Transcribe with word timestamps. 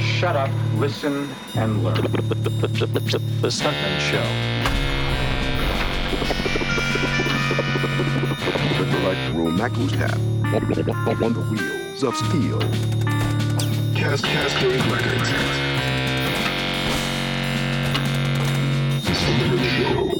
shut 0.00 0.36
up, 0.36 0.50
listen, 0.76 1.28
and 1.54 1.82
learn. 1.84 1.94
The 1.94 3.48
Stuntman 3.48 4.00
Show. 4.00 4.24
Like 9.04 9.34
Room 9.34 9.56
Knuckles 9.56 9.92
tap 9.92 10.14
on 10.14 11.32
the 11.32 11.40
wheels 11.50 12.02
of 12.02 12.14
steel. 12.16 12.58
Cast 13.94 14.24
Cascade 14.24 14.84
Records. 14.92 15.30
The 19.04 19.12
Stuntman 19.12 19.64
Show. 19.78 20.19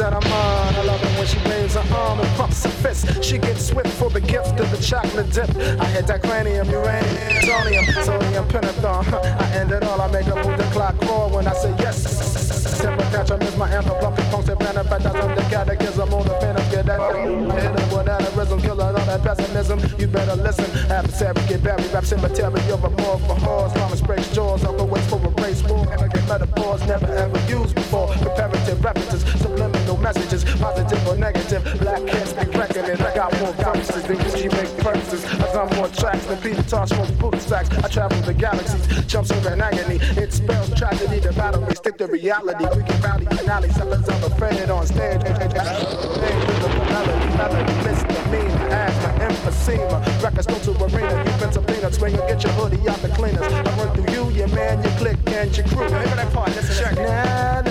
dip. 5.31 5.49
I 5.79 5.85
hit 5.85 6.07
that 6.07 6.21
cranium, 6.23 6.69
uranium, 6.69 7.31
plutonium, 7.41 7.85
sodium, 8.03 8.45
pentathlon. 8.47 9.05
I 9.13 9.55
end 9.55 9.71
it 9.71 9.83
all, 9.83 10.01
I 10.01 10.11
make 10.11 10.27
a 10.27 10.35
move 10.35 10.57
the 10.57 10.67
clock 10.71 11.01
roar 11.03 11.29
when 11.29 11.47
I 11.47 11.53
say 11.53 11.73
yes. 11.79 12.79
Temper 12.81 13.03
tantrum 13.11 13.41
is 13.41 13.55
my 13.57 13.69
anthem, 13.69 13.97
bluffing 13.99 14.25
punks 14.25 14.49
and 14.49 14.61
I 14.61 14.81
love 14.81 15.35
the 15.35 15.43
catechism 15.49 16.13
on 16.13 16.27
the 16.27 16.33
phantom, 16.41 16.65
get 16.71 16.85
that 16.87 16.99
hit 17.15 17.71
it 17.71 17.93
with 17.93 18.07
aneurysm, 18.07 18.61
killer 18.61 18.85
all 18.85 18.93
that 18.93 19.21
pessimism. 19.23 19.79
You 19.99 20.07
better 20.07 20.35
listen. 20.35 20.65
Adversary 20.89 21.33
get 21.47 21.63
buried, 21.63 21.91
rap 21.93 22.05
cemetery 22.05 22.71
of 22.71 22.83
a 22.83 22.89
more 22.89 23.19
for 23.19 23.35
horse. 23.35 23.75
Mama 23.75 23.95
breaks 23.97 24.33
jaws, 24.33 24.63
I'll 24.65 24.77
go 24.77 24.85
wait 24.85 25.03
for 25.03 25.17
a 25.17 25.29
race 25.41 25.63
war. 25.63 25.85
Metaphors 26.27 26.87
never 26.87 27.11
ever 27.13 27.39
used 27.51 27.75
before. 27.75 28.07
Preparative 28.07 28.83
references, 28.83 29.21
subliminal 29.41 29.97
messages, 29.97 30.43
positive 30.45 31.05
or 31.07 31.17
negative. 31.17 31.61
Black 31.81 32.07
kids 32.07 32.33
be 32.33 32.45
reckoning. 32.57 33.01
I 33.01 33.13
got 33.13 33.37
more 33.39 33.51
than 33.51 33.75
tracks 35.91 36.25
than 36.25 36.37
Peter 36.41 36.63
Tosh 36.63 36.89
from 36.89 37.13
Buddha 37.17 37.39
sacks. 37.39 37.69
I 37.83 37.87
travel 37.87 38.19
the 38.21 38.33
galaxies, 38.33 39.05
jumps 39.05 39.31
over 39.31 39.49
an 39.49 39.61
agony. 39.61 39.99
It 40.21 40.33
spells 40.33 40.73
tragedy 40.73 41.19
the 41.19 41.33
battle 41.33 41.61
me, 41.61 41.73
stick 41.75 41.97
to 41.97 42.07
reality. 42.07 42.65
We 42.75 42.83
can 42.83 43.01
rally 43.01 43.25
finale, 43.25 43.69
sellers 43.69 44.07
of 44.07 44.23
a 44.23 44.29
friend 44.35 44.71
on 44.71 44.85
stage. 44.87 45.21
Melody, 47.37 47.73
misdemeanor, 47.83 48.67
asthma, 48.69 49.25
emphysema. 49.25 50.23
Records 50.23 50.47
go 50.47 50.59
to 50.59 50.71
arena, 50.85 51.23
you 51.25 51.31
Pennsylvania, 51.39 51.91
swing 51.91 52.13
you 52.13 52.21
get 52.21 52.43
your 52.43 52.53
hoodie 52.53 52.89
out 52.89 52.97
the 53.01 53.09
cleaners. 53.09 53.41
I 53.41 53.63
run 53.77 53.95
through 53.95 54.13
you, 54.13 54.29
your 54.37 54.47
man, 54.49 54.83
your 54.83 54.91
clique, 54.93 55.17
and 55.27 55.55
your 55.55 55.67
crew. 55.67 55.89
Now, 55.89 56.15
that 56.15 56.33
part, 56.33 56.49
listen, 56.49 56.83
check 56.83 56.95
Now 56.95 57.70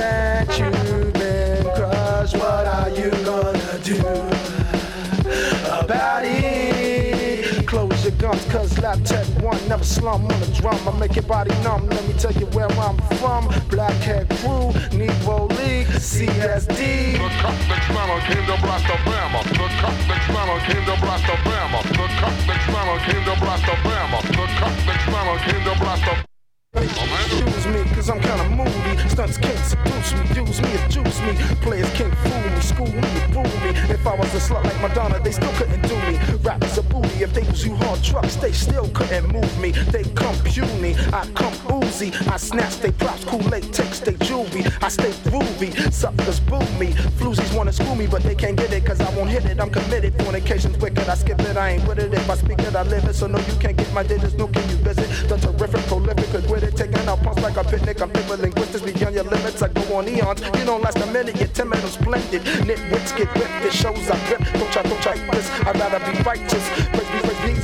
tech 8.97 9.27
one 9.43 9.61
never 9.69 9.85
slum 9.85 10.27
on 10.27 10.41
the 10.41 10.47
drum. 10.59 10.77
I 10.89 10.99
make 10.99 11.15
your 11.15 11.25
body 11.25 11.55
numb. 11.63 11.87
Let 11.89 12.07
me 12.07 12.15
tell 12.15 12.33
you 12.33 12.47
where 12.47 12.71
I'm 12.81 12.99
from. 13.19 13.49
Blackhead 13.69 14.29
crew, 14.41 14.73
Negro 14.97 15.49
League, 15.59 15.87
CSD. 15.87 17.13
The 17.13 17.29
Cutlass 17.41 17.87
Mama 17.95 18.21
came 18.27 18.47
to 18.47 18.57
blast 18.63 18.87
the 18.87 18.97
Bama. 19.09 19.43
The 19.45 19.67
Cutlass 19.81 20.27
Mama 20.33 20.61
came 20.67 20.85
to 20.85 20.97
blast 21.01 21.27
the 21.27 21.37
Bama. 21.47 21.81
The 21.83 22.07
Cutlass 22.21 22.65
Mama 22.73 22.95
came 23.07 23.25
to 23.25 23.35
blast 23.41 23.65
the 23.67 23.75
Bama. 23.87 24.19
The 24.23 24.47
Cutlass 24.59 25.05
Mama 25.11 25.39
came 25.45 25.65
to 25.65 25.81
blast 25.81 26.31
me, 26.75 27.60
cause 28.01 28.09
I'm 28.09 28.21
kinda 28.21 28.49
moody. 28.57 29.09
Stunts 29.11 29.37
can't 29.37 29.59
seduce 29.59 30.13
me, 30.15 30.43
use 30.43 30.63
me, 30.63 30.71
abuse 30.85 31.21
me. 31.21 31.33
Players 31.61 31.91
can't 31.93 32.15
fool 32.25 32.41
me, 32.51 32.61
school 32.61 32.87
me, 32.87 33.11
fool 33.33 33.53
me. 33.63 33.71
If 33.95 34.07
I 34.07 34.15
was 34.15 34.33
a 34.35 34.39
slut 34.39 34.65
like 34.65 34.81
Madonna, 34.81 35.21
they 35.23 35.33
still 35.33 35.53
couldn't 35.59 35.83
do 35.83 35.97
me. 36.09 36.19
Rap 36.43 36.65
is 36.65 36.79
a 36.79 36.83
booty, 36.83 37.23
if 37.23 37.35
they 37.35 37.43
use 37.43 37.67
you 37.67 37.75
hard 37.75 38.03
trucks, 38.03 38.37
they 38.37 38.53
still 38.53 38.89
couldn't 38.95 39.31
move 39.31 39.53
me. 39.61 39.73
They 39.93 40.05
come 40.15 40.35
puny, 40.45 40.97
I 41.13 41.27
come 41.35 41.53
I 42.01 42.39
snatch 42.39 42.79
they 42.79 42.93
props, 42.93 43.25
Kool-Aid 43.25 43.75
takes 43.75 44.01
they 44.01 44.15
jewelry. 44.25 44.65
I 44.81 44.89
stay 44.89 45.13
groovy, 45.29 45.71
suckers 45.93 46.41
boo 46.41 46.59
me. 46.81 46.93
Floozies 47.21 47.55
wanna 47.55 47.73
screw 47.73 47.95
me, 47.95 48.07
but 48.07 48.23
they 48.23 48.35
can't 48.35 48.57
get 48.57 48.73
it, 48.73 48.87
cause 48.87 49.01
I 49.01 49.15
won't 49.15 49.29
hit 49.29 49.45
it. 49.45 49.61
I'm 49.61 49.69
committed, 49.69 50.15
fornication's 50.23 50.79
wicked. 50.79 51.07
I 51.07 51.15
skip 51.15 51.39
it, 51.41 51.57
I 51.59 51.73
ain't 51.73 51.87
with 51.87 51.99
it. 51.99 52.15
If 52.15 52.31
I 52.31 52.37
speak 52.37 52.59
it, 52.61 52.75
I 52.75 52.85
live 52.85 53.05
it. 53.05 53.15
So 53.15 53.27
no, 53.27 53.39
you 53.39 53.55
can't 53.61 53.77
get 53.77 53.93
my 53.93 54.03
digits, 54.03 54.33
no, 54.35 54.49
can 54.49 54.67
you 54.71 54.77
visit? 54.77 55.29
The 55.29 55.37
terrific, 55.37 55.85
prolific, 55.89 56.33
good 56.33 56.51
with 56.51 56.63
it, 56.63 56.75
taking 56.75 57.07
out 57.07 57.23
punks 57.23 57.43
like 57.43 57.59
a 57.59 57.65
picnic. 57.65 58.01
I'm 58.01 58.11
with 58.13 58.41
linguistics 58.41 58.83
beyond 58.83 59.15
your 59.15 59.25
limits. 59.25 59.61
I 59.61 59.69
go 59.69 59.97
on 59.97 60.09
eons. 60.09 60.41
You 60.41 60.65
don't 60.65 60.83
last 60.83 60.97
a 60.99 61.07
minute, 61.07 61.37
you're 61.37 61.49
timid 61.49 61.85
or 61.85 61.89
splendid. 61.89 62.41
Nitwits 62.65 63.15
get 63.15 63.29
ripped, 63.35 63.65
it 63.67 63.75
shows 63.75 64.09
I 64.09 64.17
grip. 64.27 64.41
Don't 64.55 64.73
try, 64.73 64.83
don't 64.83 65.03
try 65.03 65.17
this. 65.33 65.51
I'd 65.67 65.77
rather 65.77 66.01
be 66.11 66.17
righteous. 66.23 66.65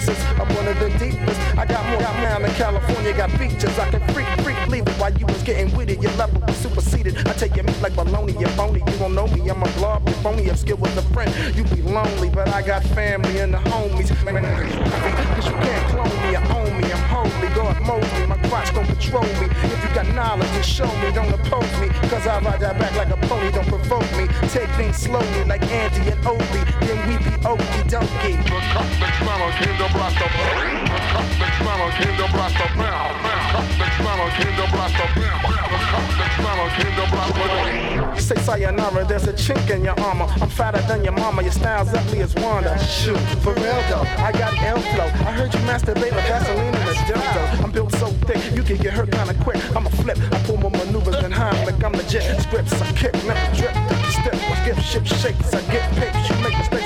I'm 0.08 0.49
one 0.55 0.69
of 0.69 0.79
the 0.79 0.91
deepest. 0.99 1.41
I 1.58 1.67
got 1.67 1.85
more 1.91 2.03
out 2.03 2.17
now 2.23 2.44
in 2.44 2.50
California, 2.53 3.12
got 3.12 3.31
beaches. 3.38 3.79
I 3.79 3.91
can 3.91 4.00
freak, 4.14 4.26
freak, 4.43 4.56
leave 4.69 4.87
it 4.87 4.94
while 5.00 5.12
you 5.12 5.26
was 5.26 5.43
getting 5.43 5.75
with 5.76 5.91
it. 5.91 6.00
Your 6.00 6.12
level 6.12 6.41
was 6.47 6.56
superseded. 6.56 7.26
I 7.26 7.32
take 7.32 7.56
your 7.56 7.64
meat 7.64 7.81
like 7.81 7.94
baloney, 7.94 8.38
you're 8.38 8.49
phony. 8.50 8.81
You 8.87 8.99
don't 8.99 9.14
know 9.14 9.26
me, 9.26 9.49
I'm 9.49 9.62
a 9.62 9.69
blob, 9.73 10.08
you're 10.08 10.19
phony. 10.19 10.49
I'm 10.49 10.56
skilled 10.56 10.81
with 10.81 10.97
a 10.97 11.03
friend. 11.14 11.32
You 11.56 11.64
be 11.64 11.82
lonely, 11.82 12.31
but 12.31 12.49
I 12.49 12.62
got 12.62 12.82
family 12.85 13.38
and 13.38 13.55
the 13.55 13.58
homies. 13.58 14.11
Man, 14.25 14.43
cause 15.35 15.47
you 15.47 15.53
can't 15.53 15.91
clone 15.91 16.17
me, 16.23 16.31
you 16.31 16.43
own 16.55 16.81
me. 16.81 16.93
I'm 16.93 17.02
holy, 17.11 17.49
God 17.55 17.81
mold 17.82 18.02
me. 18.02 18.26
My 18.26 18.37
crotch 18.49 18.75
don't 18.75 18.87
control 18.87 19.25
me. 19.41 19.47
If 19.75 19.82
you 19.82 19.94
got 19.94 20.06
knowledge, 20.14 20.50
then 20.50 20.62
show 20.62 20.91
me, 21.00 21.11
don't 21.12 21.32
oppose 21.32 21.73
me. 21.81 21.88
Cause 22.11 22.26
I 22.26 22.41
ride 22.41 22.61
that 22.61 22.79
back 22.79 22.94
like 22.97 23.11
a 23.11 23.17
pony, 23.26 23.50
don't 23.50 23.67
provoke 23.67 24.11
me. 24.17 24.29
Take 24.50 24.70
things 24.76 24.97
slowly 24.97 25.44
like 25.44 25.62
Andy 25.70 26.11
and 26.11 26.26
Opie. 26.26 26.64
Then 26.87 26.99
we 27.09 27.17
be 27.19 27.35
okey 27.47 27.82
dokey. 27.91 28.35
The 28.44 28.61
Cutlass 28.73 29.19
Mama 29.25 29.50
came 29.59 29.76
to 29.79 29.95
blast 29.96 30.19
the 30.19 30.28
The 30.28 31.00
Cutlass 31.12 31.56
Mama 31.64 31.87
came 31.96 32.16
blast 32.32 32.54
Cutlass 32.60 33.16
Mama 34.04 34.25
came 34.37 34.54
to 34.56 34.66
blast 34.72 34.94
came 36.76 36.94
to 36.96 37.04
blast 37.10 37.34
the 37.34 38.40
sayonara, 38.46 39.04
there's 39.04 39.26
a 39.26 39.32
chink 39.32 39.70
in 39.70 39.84
your 39.84 39.98
armor. 40.00 40.26
I'm 40.40 40.48
fatter 40.48 40.81
than 40.88 41.04
your 41.04 41.12
mama, 41.12 41.43
your 41.43 41.52
style's 41.52 41.93
ugly 41.93 42.20
as 42.20 42.34
Wanda. 42.37 42.78
Shoot, 42.78 43.19
for 43.43 43.52
real 43.54 43.82
though, 43.90 44.06
I 44.22 44.32
got 44.32 44.52
airflow. 44.54 45.08
I 45.26 45.32
heard 45.32 45.52
you 45.52 45.60
masturbate 45.60 46.14
with 46.14 46.26
Vaseline 46.31 46.75
in 46.75 46.87
the 46.87 46.94
dildo. 47.06 47.64
I'm 47.64 47.72
built 47.72 47.92
so 47.92 48.06
thick, 48.26 48.40
you 48.54 48.62
can 48.62 48.76
get 48.78 48.92
hurt 48.94 49.10
kinda 49.10 49.34
quick. 49.42 49.58
I'm 49.76 49.87
a 49.87 49.90
flip, 49.90 50.19
I 50.32 50.38
pull 50.44 50.58
more 50.58 50.70
maneuvers 50.70 51.20
than 51.20 51.32
Heimlich. 51.32 51.82
I'm 51.84 51.92
legit. 51.92 52.40
Scripts, 52.40 52.72
I 52.81 52.92
kick, 52.92 53.14
never 53.25 53.56
drip, 53.56 53.75
step. 54.10 54.34
I 54.34 54.64
give 54.64 54.78
shit 54.81 55.06
shakes, 55.06 55.54
I 55.54 55.60
get 55.70 55.84
pics. 55.96 56.28
You 56.31 56.37
make 56.42 56.56
mistakes 56.56 56.86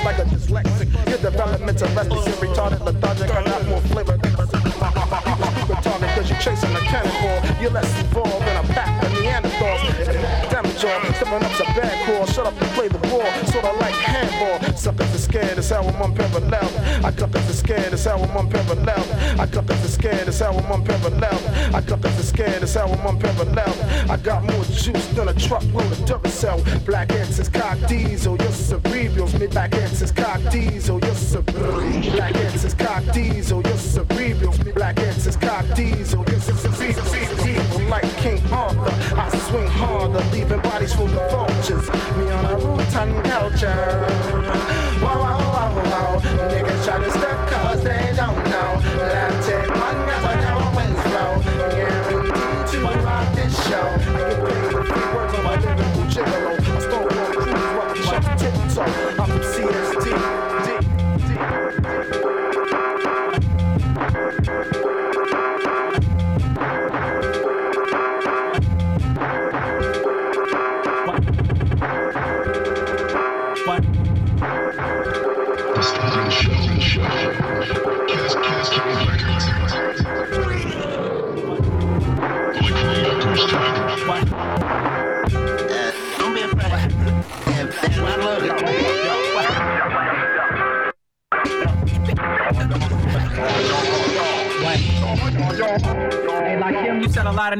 dyslexic. 0.51 1.09
Your 1.09 1.17
development's 1.31 1.81
arrested, 1.81 2.11
you're 2.11 2.53
retarded, 2.53 2.83
lethargic. 2.83 3.31
I 3.31 3.43
got 3.43 3.65
more 3.67 3.81
flavor 3.81 4.17
than 4.17 4.35
a 4.35 4.47
stupid 4.47 5.83
target, 5.83 6.09
cause 6.15 6.29
you're 6.29 6.39
chasing 6.39 6.75
a 6.75 6.79
cannonball. 6.79 7.61
You're 7.61 7.71
less 7.71 7.99
involved 8.01 8.45
than 8.45 8.63
a 8.63 8.67
pack 8.73 9.03
of 9.03 9.11
Neanderthals. 9.11 10.49
Damage 10.49 10.83
all, 10.83 11.13
stepping 11.13 11.45
up's 11.45 11.59
a 11.59 11.63
bad 11.63 12.05
call. 12.05 12.25
Shut 12.27 12.47
up 12.47 12.61
and 12.61 12.71
play 12.71 12.87
the 12.87 12.97
ball, 12.99 13.25
sorta 13.45 13.71
like 13.79 13.95
handball. 13.95 14.75
Suckers 14.75 15.15
are 15.15 15.17
scared, 15.17 15.57
it's 15.57 15.69
how 15.69 15.83
I'm 15.83 16.01
unparalleled. 16.01 16.70
I 17.03 17.11
cluckers 17.11 17.49
are 17.49 17.53
scared, 17.53 17.93
it's 17.93 18.05
how 18.05 18.17
I'm 18.17 18.35
unparalleled. 18.35 19.09
I 19.39 19.45
cluckers 19.45 19.83
are 19.85 19.87
scared, 19.87 20.27
it's 20.27 20.39
how 20.39 20.51
I'm 20.51 20.71
unparalleled. 20.71 21.43
I 21.73 21.81
cluckers 21.81 22.19
are 22.19 22.23
scared, 22.23 22.63
it's 22.63 22.73
how 22.73 22.87
I'm 22.87 23.05
unparalleled. 23.07 23.77
I 24.09 24.17
got 24.17 24.43
more 24.43 24.63
juice 24.65 25.07
than 25.15 25.29
a 25.29 25.33
truck 25.33 25.61
truckload 25.61 25.91
of 25.91 25.97
Duracell. 25.99 26.85
Black 26.85 27.11
is 27.11 27.49
cock 27.49 27.77
diesel, 27.87 28.33
oh, 28.39 28.43
your 28.43 28.51
cerebrals. 28.51 29.51
Black 29.51 29.75
X 29.75 30.01
is 30.01 30.11
cock 30.11 30.41
diesel, 30.51 30.99
oh, 31.01 31.05
your 31.05 31.15
cerebrals. 31.15 32.11
Black 32.13 32.35
is 32.35 32.73
cock 32.73 33.03
diesel, 33.13 33.59
oh, 33.59 33.69
your 33.69 33.77
cerebrals. 33.77 34.73
Black 34.73 34.99
X 34.99 35.27
is 35.27 35.35
cock 35.35 35.65
diesel, 35.75 36.23
your 36.29 36.39
cerebrals. 36.39 37.89
Like 37.89 38.17
King 38.17 38.41
Arthur, 38.51 39.15
I 39.15 39.29
swing 39.49 39.67
harder, 39.67 40.23
leaving 40.31 40.61
bodies 40.61 40.93
full 40.93 41.07
of 41.07 41.31
vultures. 41.31 41.89
Me 42.17 42.31
on 42.31 42.45
a 42.45 42.57
root 42.57 43.23
culture. 43.23 44.80
Wow, 45.01 45.19
wow, 45.19 45.39
wow, 45.39 45.83
wow. 45.83 46.19
Niggas 46.49 46.85
try 46.85 46.99
to 47.03 47.11
step 47.11 47.49
cause 47.49 47.83
they 47.83 48.13
don't 48.15 48.43
know. 48.45 48.81
That 49.09 49.70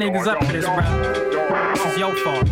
niggas 0.01 0.25
up 0.25 0.43
for 0.43 0.51
this, 0.51 0.65
bro. 0.65 0.81
This 1.75 1.85
is 1.85 1.97
your 1.99 2.15
fault. 2.23 2.47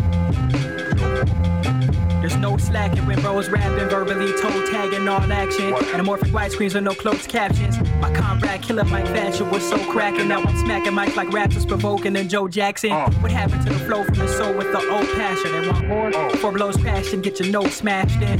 There's 2.20 2.36
no 2.36 2.56
slacking 2.58 3.06
when 3.06 3.20
bros 3.22 3.48
rapping, 3.48 3.88
verbally 3.88 4.30
toe 4.40 4.70
tagging 4.70 5.08
all 5.08 5.20
action. 5.32 5.72
Anamorphic 5.72 6.30
widescreens 6.30 6.74
with 6.74 6.84
no 6.84 6.94
closed 6.94 7.28
captions. 7.28 7.76
My 7.98 8.12
comrade 8.12 8.62
killer 8.62 8.84
Mike 8.84 9.06
Thatcher 9.06 9.44
was 9.44 9.68
so 9.68 9.78
cracking. 9.90 10.28
Now 10.28 10.42
I'm 10.42 10.56
smacking 10.58 10.92
mics 10.92 11.16
like 11.16 11.32
rappers 11.32 11.66
provoking 11.66 12.14
and 12.16 12.30
Joe 12.30 12.46
Jackson. 12.46 12.92
What 13.20 13.32
happened 13.32 13.66
to 13.66 13.72
the 13.72 13.80
flow 13.80 14.04
from 14.04 14.18
the 14.18 14.28
soul 14.28 14.54
with 14.54 14.70
the 14.70 14.78
old 14.88 15.08
passion? 15.14 15.54
And 15.54 15.66
want 15.66 15.88
more? 15.88 16.30
Four 16.36 16.52
blows 16.52 16.76
passion, 16.76 17.20
get 17.20 17.40
your 17.40 17.48
nose 17.50 17.74
smashed 17.74 18.20
in. 18.22 18.38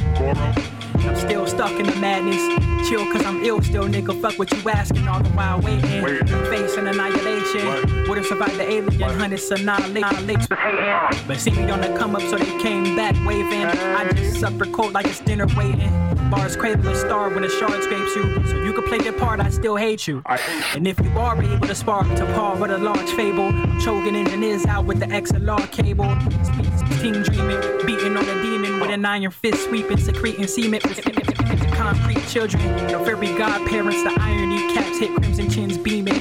I'm 1.00 1.16
still 1.16 1.46
stuck 1.48 1.72
in 1.72 1.86
the 1.86 1.96
madness. 1.96 2.69
Chill, 2.88 3.04
cause 3.12 3.24
I'm 3.24 3.44
ill 3.44 3.62
still, 3.62 3.84
nigga. 3.84 4.20
Fuck 4.20 4.38
what 4.38 4.50
you 4.50 4.68
asking, 4.68 5.06
all 5.06 5.22
the 5.22 5.30
while 5.30 5.60
waiting. 5.60 6.02
Facing 6.46 6.86
annihilation. 6.86 8.08
Would've 8.08 8.26
survived 8.26 8.56
the 8.56 8.68
alien 8.68 9.18
hunted, 9.18 9.40
annihilate. 9.50 10.48
But 11.28 11.38
see 11.38 11.50
me 11.50 11.70
on 11.70 11.80
the 11.80 11.94
come 11.96 12.16
up, 12.16 12.22
so 12.22 12.36
they 12.36 12.58
came 12.60 12.96
back 12.96 13.14
waving. 13.26 13.64
I 13.64 14.10
just 14.12 14.40
suffer 14.40 14.66
cold 14.66 14.92
like 14.92 15.06
it's 15.06 15.20
dinner 15.20 15.46
waiting. 15.56 15.90
Bars 16.30 16.56
cradle 16.56 16.88
a 16.88 16.94
star 16.96 17.28
when 17.30 17.44
a 17.44 17.48
shard 17.48 17.82
scrapes 17.82 18.14
you. 18.16 18.22
So 18.46 18.56
you 18.62 18.72
can 18.72 18.84
play 18.84 18.98
your 19.04 19.12
part, 19.14 19.40
I 19.40 19.50
still 19.50 19.76
hate 19.76 20.06
you. 20.06 20.22
And 20.74 20.86
if 20.86 20.98
you 21.00 21.10
are 21.18 21.40
able 21.42 21.66
to 21.66 21.74
spark 21.74 22.06
to 22.16 22.24
par 22.34 22.56
with 22.56 22.70
a 22.70 22.78
large 22.78 23.10
fable, 23.10 23.48
I'm 23.48 23.80
choking 23.80 24.16
engineers 24.16 24.64
out 24.66 24.84
with 24.86 25.00
the 25.00 25.06
XLR 25.06 25.70
cable. 25.70 26.16
Team 27.00 27.22
dreaming, 27.22 27.60
beating 27.86 28.16
on 28.16 28.28
a 28.28 28.42
demon 28.42 28.80
with 28.80 28.90
an 28.90 29.04
iron 29.04 29.30
fist, 29.30 29.64
sweeping, 29.64 29.98
secreting 29.98 30.46
semen. 30.46 30.80
Children, 32.30 32.62
no 32.86 33.04
fairy 33.04 33.26
godparents, 33.36 34.04
the 34.04 34.16
irony. 34.20 34.72
Caps 34.72 34.98
hit 34.98 35.12
crimson 35.16 35.50
chins 35.50 35.76
beaming. 35.76 36.14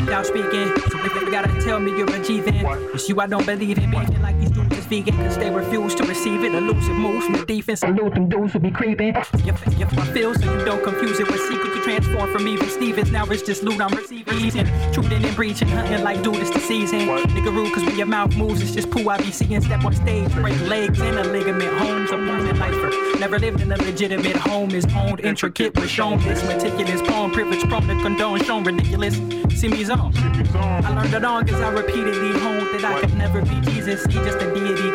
Without 0.00 0.24
speaking, 0.24 0.72
so 0.90 1.04
if 1.04 1.14
you 1.16 1.30
gotta 1.30 1.60
tell 1.60 1.78
me 1.78 1.90
you're 1.90 2.10
a 2.10 2.24
G 2.24 2.40
then. 2.40 2.64
It's 2.94 3.06
you 3.10 3.20
I 3.20 3.26
don't 3.26 3.44
believe 3.44 3.76
in 3.76 3.90
being 3.90 4.22
like 4.22 4.40
these 4.40 4.50
dudes 4.50 4.78
is 4.78 4.86
vegan 4.86 5.18
Cause 5.18 5.36
they 5.36 5.50
refuse 5.50 5.94
to 5.96 6.04
receive 6.04 6.44
it. 6.44 6.54
Elusive 6.54 6.94
moves 6.94 7.26
from 7.26 7.34
the 7.34 7.44
defense. 7.44 7.80
Salute 7.80 8.14
them 8.14 8.30
dudes 8.30 8.54
who 8.54 8.58
be 8.58 8.70
creeping. 8.70 9.14
You, 9.44 9.52
you 9.76 9.86
I 9.98 10.06
feel 10.14 10.34
so 10.34 10.50
you 10.50 10.64
don't 10.64 10.82
confuse 10.82 11.20
it 11.20 11.30
with 11.30 11.40
secret 11.42 11.74
to 11.92 12.00
transform 12.00 12.32
from 12.32 12.48
even 12.48 12.68
Stevens 12.68 13.10
Now 13.10 13.24
it's 13.26 13.42
just 13.42 13.62
loot 13.62 13.80
I'm 13.80 13.94
receiving. 13.94 14.38
Easing, 14.40 14.66
shooting 14.92 15.24
and 15.24 15.36
breaching, 15.36 15.68
hunting 15.68 16.02
like 16.02 16.22
dude 16.22 16.36
it's 16.36 16.50
the 16.50 16.60
season. 16.60 17.00
Nigga 17.00 17.54
rude 17.54 17.72
cause 17.74 17.84
when 17.84 17.96
your 17.96 18.06
mouth 18.06 18.34
moves 18.36 18.62
it's 18.62 18.72
just 18.72 18.90
poo 18.90 19.08
I 19.08 19.18
be 19.18 19.30
seeing. 19.30 19.60
Step 19.60 19.84
on 19.84 19.94
stage, 19.94 20.32
break 20.32 20.58
legs 20.62 21.00
in 21.00 21.18
a 21.18 21.24
ligament. 21.24 21.72
Homes 21.78 22.10
a 22.10 22.16
permanent 22.16 22.58
lifer 22.58 23.18
Never 23.18 23.38
lived 23.38 23.60
in 23.60 23.72
a 23.72 23.76
legitimate 23.76 24.36
home. 24.36 24.70
Is 24.72 24.86
owned, 24.94 25.20
intricate 25.20 25.78
was 25.78 25.90
shown. 25.90 26.18
This 26.20 26.42
meticulous 26.44 27.02
poem, 27.02 27.30
privilege 27.30 27.62
prone 27.68 27.86
to 27.88 28.00
condone 28.02 28.42
Shown 28.44 28.64
ridiculous, 28.64 29.16
see 29.58 29.68
me 29.68 29.84
zone 29.84 30.12
I 30.14 30.94
learned 30.94 31.14
it 31.14 31.24
all 31.24 31.42
cause 31.44 31.60
I 31.60 31.70
repeatedly 31.70 32.38
honed 32.40 32.80
that 32.80 32.84
I 32.84 33.00
could 33.00 33.14
never 33.14 33.42
be 33.42 33.60
Jesus. 33.70 34.04
He 34.06 34.14
just 34.14 34.38
a 34.38 34.54
deity. 34.54 34.90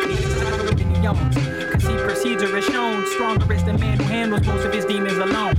Owns. 1.06 1.36
Cause 1.72 1.86
he 1.86 1.94
procedure 1.96 2.56
is 2.56 2.64
shown. 2.64 3.06
Stronger 3.06 3.52
is 3.52 3.64
the 3.64 3.72
man 3.74 3.98
who 3.98 4.04
handles 4.04 4.46
most 4.46 4.66
of 4.66 4.72
his 4.74 4.84
demons 4.84 5.16
alone. 5.18 5.54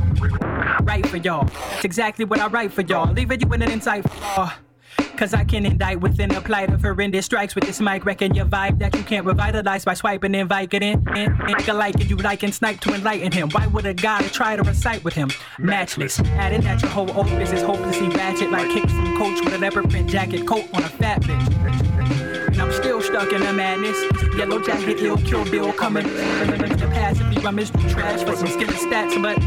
For 1.08 1.18
y'all. 1.18 1.46
That's 1.46 1.86
exactly 1.86 2.26
what 2.26 2.40
I 2.40 2.48
write 2.48 2.74
for 2.74 2.82
y'all. 2.82 3.12
Leaving 3.14 3.42
you 3.42 3.54
in 3.54 3.62
an 3.62 3.72
insight 3.72 4.10
for. 4.10 4.52
Cause 5.18 5.34
I 5.34 5.44
can 5.44 5.66
indict 5.66 6.00
within 6.00 6.34
a 6.34 6.40
plight 6.40 6.72
of 6.72 6.82
horrendous 6.82 7.26
strikes 7.26 7.54
with 7.54 7.66
this 7.66 7.82
mic, 7.82 8.06
wrecking 8.06 8.34
your 8.36 8.46
vibe 8.46 8.80
that 8.80 8.96
you 8.96 9.04
can't 9.04 9.26
revitalize 9.26 9.84
by 9.84 9.94
swiping 9.94 10.34
and 10.34 10.50
Vicodin. 10.50 11.06
And, 11.14 11.38
and 11.42 11.68
a 11.68 11.74
like 11.74 11.96
and 11.96 12.10
you 12.10 12.16
like 12.16 12.44
and 12.44 12.56
snipe 12.56 12.80
to 12.82 12.94
enlighten 12.94 13.32
him. 13.34 13.50
Why 13.50 13.68
would 13.68 13.86
a 13.86 13.94
guy 13.94 14.22
try 14.30 14.56
to 14.56 14.64
recite 14.64 15.04
with 15.04 15.14
him? 15.14 15.30
Matchless. 15.58 16.22
Adding 16.22 16.62
that 16.62 16.82
your 16.82 16.92
whole 16.92 17.12
opus 17.20 17.52
is 17.52 17.62
hopelessly 17.62 18.08
ratchet, 18.08 18.50
like 18.50 18.70
kicks 18.70 18.94
from 18.94 19.18
coach 19.18 19.44
with 19.44 19.54
a 19.54 19.58
leopard 19.58 19.90
print 19.90 20.10
jacket 20.10 20.48
coat 20.48 20.66
on 20.74 20.84
a 20.84 20.90
fat 20.90 21.22
bitch. 21.22 22.48
And 22.48 22.62
I'm 22.62 22.72
still 22.72 23.02
stuck 23.02 23.34
in 23.34 23.42
the 23.42 23.52
madness. 23.52 23.98
Yellow 24.38 24.62
jacket, 24.62 25.02
ill 25.02 25.18
kill 25.18 25.44
bill 25.52 25.74
coming. 25.74 26.08
The 26.08 26.90
passively 26.94 27.42
rummage 27.44 27.72
through 27.72 27.90
trash 27.90 28.24
for 28.24 28.38
some 28.38 28.48
skinny 28.48 28.72
stats, 28.72 29.22
but 29.22 29.38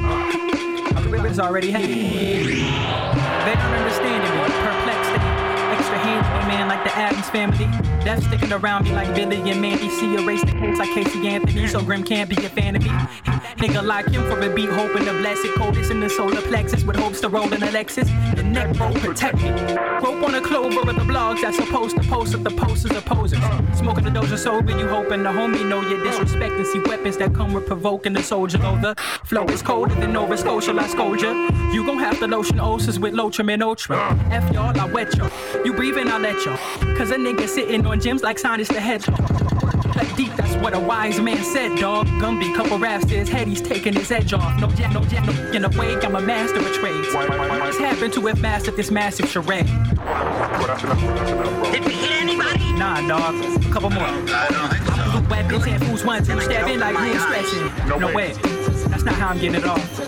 my 0.94 1.02
ribbons 1.06 1.38
already 1.38 1.70
hanging. 1.70 2.12
They 2.12 3.54
don't 3.54 3.74
understand 3.74 4.22
me, 4.22 4.30
perplexed. 4.62 5.10
Extra 5.78 5.98
hands, 5.98 6.26
man, 6.48 6.68
like 6.68 6.84
the 6.84 6.94
Addams 6.96 7.28
family. 7.30 7.91
Death 8.04 8.26
sticking 8.26 8.52
around 8.52 8.84
me 8.84 8.92
like 8.92 9.14
Billy 9.14 9.38
and 9.50 9.60
Mandy. 9.60 9.88
See 9.88 10.14
erase 10.14 10.40
the 10.40 10.52
case 10.52 10.78
like 10.78 10.90
Casey 10.90 11.28
Anthony, 11.28 11.68
so 11.68 11.80
Grim 11.80 12.02
can't 12.02 12.28
be 12.28 12.36
a 12.44 12.48
fan 12.48 12.74
of 12.74 12.82
me. 12.82 12.88
Nigga 13.62 13.84
like 13.84 14.08
him 14.08 14.22
for 14.28 14.40
a 14.40 14.52
beat, 14.52 14.70
hoping 14.70 15.04
to 15.04 15.12
bless 15.12 15.38
it. 15.44 15.54
Coldest 15.54 15.92
in 15.92 16.00
the 16.00 16.10
solar 16.10 16.40
plexus 16.42 16.82
with 16.82 16.96
hopes 16.96 17.20
to 17.20 17.28
roll 17.28 17.52
in 17.52 17.62
a 17.62 17.66
Lexus. 17.66 18.08
The 18.34 18.42
neck 18.42 18.76
roll 18.80 18.92
protected. 18.94 19.78
Rope 20.02 20.20
on 20.24 20.34
a 20.34 20.40
clover 20.40 20.80
of 20.80 20.86
the 20.86 21.04
blogs 21.04 21.42
that's 21.42 21.56
supposed 21.56 21.96
to 21.96 22.02
post 22.08 22.34
up 22.34 22.42
the 22.42 22.50
posters 22.50 22.90
of 22.90 23.04
posers. 23.04 23.38
Smoking 23.78 24.02
the 24.02 24.10
doja 24.10 24.36
sober, 24.36 24.76
you 24.76 24.88
hoping 24.88 25.22
the 25.22 25.28
homie 25.28 25.64
know 25.68 25.80
your 25.82 26.02
disrespect 26.02 26.54
and 26.54 26.66
see 26.66 26.80
weapons 26.80 27.16
that 27.18 27.34
come 27.34 27.52
with 27.52 27.66
provoking 27.66 28.14
the 28.14 28.22
soldier. 28.22 28.58
Though 28.58 28.80
the 28.80 28.96
flow 29.24 29.44
is 29.44 29.62
colder 29.62 29.94
than 29.94 30.12
Nova 30.12 30.36
Scotia, 30.36 30.72
scold 30.88 31.20
ya. 31.20 31.30
You 31.70 31.86
gon' 31.86 31.98
have 31.98 32.18
to 32.18 32.26
lotion 32.26 32.58
ulcers 32.58 32.98
with 32.98 33.14
Lotrimin 33.14 33.62
Ultra. 33.62 33.96
F 34.32 34.52
y'all, 34.52 34.76
I 34.76 34.86
wet 34.86 35.16
y'all. 35.16 35.30
You 35.64 35.72
breathing, 35.72 36.08
I 36.08 36.18
let 36.18 36.44
y'all. 36.44 36.56
Cause 36.96 37.12
a 37.12 37.16
nigga 37.16 37.48
sitting 37.48 37.86
on 37.86 37.91
on 37.92 38.00
gems 38.00 38.22
like 38.22 38.38
Sonic 38.38 38.68
the 38.68 38.80
Hedgehog. 38.80 39.20
Like 39.94 40.16
deep, 40.16 40.32
that's 40.34 40.56
what 40.56 40.74
a 40.74 40.80
wise 40.80 41.20
man 41.20 41.44
said, 41.44 41.78
dog. 41.78 42.06
Gumby, 42.22 42.56
couple 42.56 42.78
raps 42.78 43.04
to 43.06 43.14
his 43.14 43.28
head, 43.28 43.46
he's 43.46 43.60
taking 43.60 43.92
his 43.92 44.10
edge 44.10 44.32
off. 44.32 44.58
No 44.58 44.68
jam, 44.68 44.94
no 44.94 45.04
jam, 45.04 45.26
no 45.26 45.32
in 45.52 45.62
a 45.64 45.68
way, 45.78 45.94
I'm 45.96 46.16
a 46.16 46.20
master 46.20 46.58
of 46.58 46.72
trades. 46.72 47.12
What's 47.12 47.76
happened 47.76 48.14
to 48.14 48.22
have 48.22 48.40
mastered 48.40 48.76
this 48.76 48.90
massive 48.90 49.28
charade? 49.28 49.66
Did 49.66 49.76
we 51.84 51.92
hit 51.92 52.12
anybody? 52.12 52.72
Nah, 52.78 53.06
dog. 53.06 53.34
Couple 53.70 53.90
more. 53.90 54.04
I 54.04 54.48
don't 54.48 54.70
think 54.70 54.86
so. 54.96 55.10
Blue 55.10 55.28
weapons 55.28 55.66
and 55.66 55.84
fools 55.84 56.02
one, 56.04 56.24
two 56.24 56.40
stabbing 56.40 56.78
like 56.78 56.96
you 56.96 57.18
stretching. 57.20 57.70
No 57.88 57.98
no 57.98 58.10
way. 58.14 58.32
That's 58.88 59.04
not 59.04 59.16
how 59.16 59.28
I'm 59.28 59.38
getting 59.38 59.56
it 59.56 59.66
off. 59.66 60.00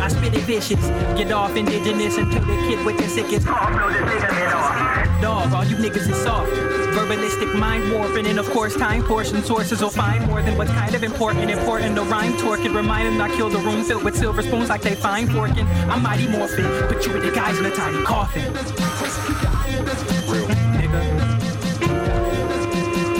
I 0.00 0.08
spit 0.08 0.34
it 0.34 0.40
vicious, 0.44 0.88
get 1.18 1.30
off 1.32 1.54
indigenous 1.54 2.16
until 2.16 2.46
the 2.46 2.56
kid 2.66 2.82
with 2.86 2.96
the 2.96 3.08
sickest. 3.08 3.46
Dog, 5.20 5.52
all 5.52 5.64
you 5.64 5.76
niggas 5.76 6.08
is 6.08 6.22
soft. 6.22 6.50
Verbalistic 6.50 7.54
mind 7.58 7.92
warping, 7.92 8.26
and 8.26 8.38
of 8.38 8.48
course, 8.50 8.74
time 8.74 9.02
portion 9.02 9.42
sources 9.42 9.82
will 9.82 9.90
find 9.90 10.26
more 10.26 10.40
than 10.40 10.56
what's 10.56 10.70
kind 10.70 10.94
of 10.94 11.02
important. 11.02 11.50
Important 11.50 11.96
to 11.96 12.02
rhyme 12.02 12.36
torque 12.38 12.60
and 12.60 12.74
remind 12.74 13.06
them 13.06 13.20
I 13.20 13.28
killed 13.36 13.54
a 13.54 13.58
room 13.58 13.84
filled 13.84 14.02
with 14.02 14.16
silver 14.16 14.42
spoons 14.42 14.70
like 14.70 14.80
they 14.80 14.94
fine 14.94 15.28
forking. 15.28 15.66
I'm 15.90 16.02
mighty 16.02 16.26
morphin, 16.26 16.64
put 16.88 17.06
you 17.06 17.12
with 17.12 17.22
the 17.22 17.32
guys 17.32 17.58
in 17.58 17.66
a 17.66 17.70
tiny 17.70 18.02
coffin. 18.02 18.42
Nigga. 20.80 21.00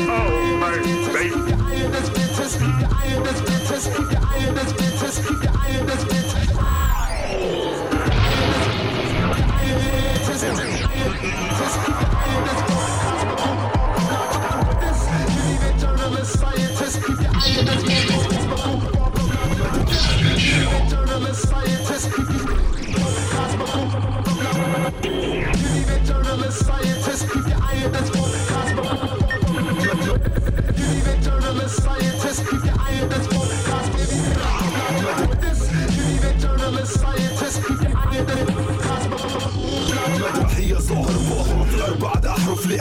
Oh, 0.09 0.51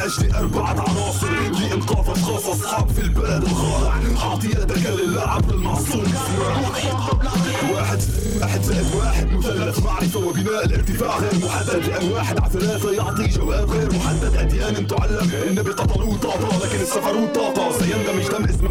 لأجل 0.10 0.36
أربعة 0.36 0.70
عناصر 0.90 1.30
لإنقاذ 1.30 2.10
أشخاص 2.18 2.46
أصحاب 2.46 2.90
في 2.90 3.02
البلد 3.02 3.44
الخاضع 3.44 3.94
أعطي 4.24 4.48
يدك 4.48 4.86
للاعب 4.86 5.50
المعصوم. 5.50 6.04
واحد 8.00 8.60
واحد 8.60 8.64
زائد 8.64 8.96
واحد 8.96 9.32
مثلث 9.32 9.80
معرفة 9.80 10.20
وبناء 10.20 10.66
الارتفاع. 10.66 11.18
غير 11.20 11.46
محدد 11.46 11.86
لأن 11.86 12.12
واحد 12.12 12.40
على 12.40 12.52
ثلاثة 12.52 12.92
يعطي 12.92 13.28
جواب 13.28 13.72
غير 13.72 13.94
محدد. 13.94 14.36
أديان 14.36 14.88
تعلم 14.88 15.32
النبي 15.48 15.72
قتلوه 15.72 16.18
طاطا 16.18 16.66
لكن 16.66 16.82
السفروت 16.82 17.36
طاقة. 17.36 17.72
سيندمج 17.80 18.28
دم 18.28 18.44
اسم 18.44 18.68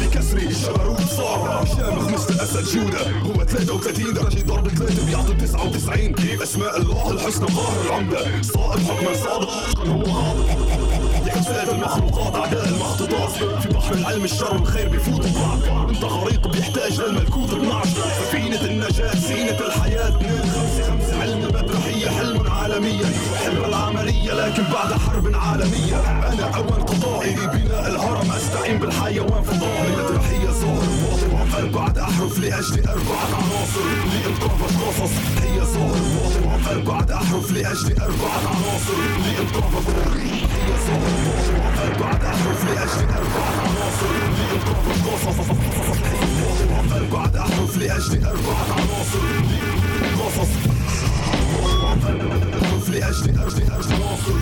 بكسر 0.00 0.36
الجبروت 0.36 1.00
صار. 1.00 1.68
شامخ 1.76 2.08
مثل 2.08 2.40
أسد 2.40 2.64
جودة. 2.64 3.10
هو 3.10 3.44
33 3.44 4.14
درجة. 4.14 4.42
ضرب 4.42 4.68
ثلاثة 4.68 5.06
بيعطي 5.06 5.34
99 5.34 6.14
أسماء 6.42 6.76
الله 6.80 7.10
الحسنى 7.10 7.46
قاهر 7.46 7.86
العمدة 7.86 8.42
صائب 8.42 8.80
حكما 8.80 9.14
صادق. 9.14 9.78
هو 9.86 10.02
غاضب. 10.02 10.46
يحتاج 11.26 11.68
المخلوقات. 11.68 12.34
أعداء 12.34 12.68
المخطوطات. 12.68 13.30
في 13.62 13.68
بحر 13.68 13.94
العلم 13.94 14.24
الشر 14.24 14.54
والخير 14.54 14.88
بيفوت 14.88 15.26
بعض 15.26 15.88
انت 15.88 16.04
غريق 16.04 16.48
بيحتاج 16.48 17.00
للملكوت. 17.00 17.50
12 17.50 17.88
سفينة 18.48 18.70
النجاة 18.70 19.14
زينة 19.16 19.60
الحياة. 19.60 20.08
اثنين 20.08 20.40
خمسة 20.40 20.90
خمسة 20.90 21.20
علم 21.22 21.42
المدرحية 21.42 22.10
حلم 22.10 22.50
عالميا 22.50 23.06
حلم 23.44 23.64
العملية 23.64 24.32
لكن 24.32 24.62
بعد 24.72 24.92
حرب 24.92 25.34
عالمية. 25.34 25.96
أنا 26.32 26.56
أوان 26.56 26.82
قضائي 26.82 27.34
بناء 27.34 27.88
الهرم 27.88 28.30
أستعين 28.32 28.78
بالحيوان 28.78 29.42
فضائي. 29.42 29.86
المدرحية 29.86 30.48
ظاهر 30.48 30.88
باطن 31.02 31.64
أربعة 31.64 32.04
أحرف 32.04 32.38
لأجل 32.38 32.88
أربعة 32.88 33.26
عناصر؟ 33.36 33.84
لإنقاذ 34.12 34.60
القصص 34.70 35.12
هي 35.42 35.60
ظاهر 35.60 36.02
باطن 36.14 36.76
أربعة 36.76 37.16
أحرف 37.16 37.50
لأجل 37.50 38.00
أربعة 38.00 38.40
عناصر؟ 38.48 38.98
لإنقاذ 39.24 39.74
هي 40.18 40.70
ظاهر 40.86 41.14
باطن 41.24 41.56
أربعة 41.88 42.34
أحرف 42.34 42.64
لأجل 42.64 43.08
أربعة 43.20 43.52
عناصر؟ 43.60 44.10
لإنقاذ 44.38 44.86
القصص 44.96 45.48
بعض 47.12 47.36
احرف 47.36 47.76
لاجل 47.76 48.24
اربع 48.24 48.58
عناصر 48.72 49.18
قصص 50.18 50.48
احرف 52.62 52.88
لاجل 52.88 53.38
ارجع 53.38 53.74
عناصر 53.74 54.32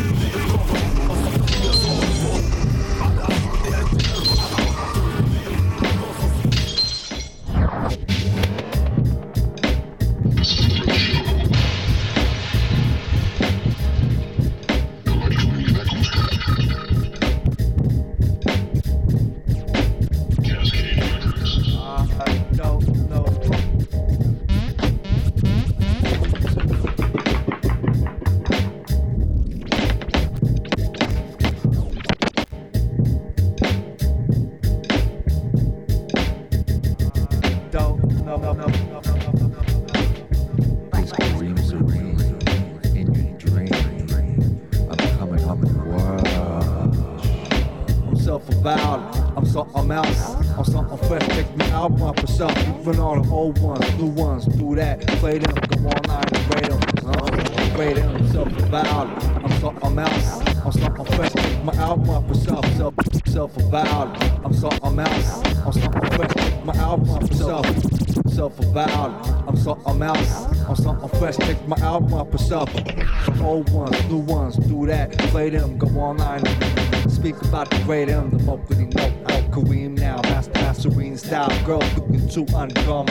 About 77.87 77.95
the 77.95 78.05
great 78.05 78.09
M, 78.09 78.31
the 78.31 78.37
Mopedy 78.39 78.95
note 78.97 79.31
out 79.31 79.51
Kareem 79.53 79.97
now. 79.97 80.21
Master, 80.23 80.53
master 80.55 80.91
serene 80.91 81.17
style. 81.17 81.65
Girl 81.65 81.79
looking 81.95 82.29
too 82.29 82.45
undrum. 82.53 83.07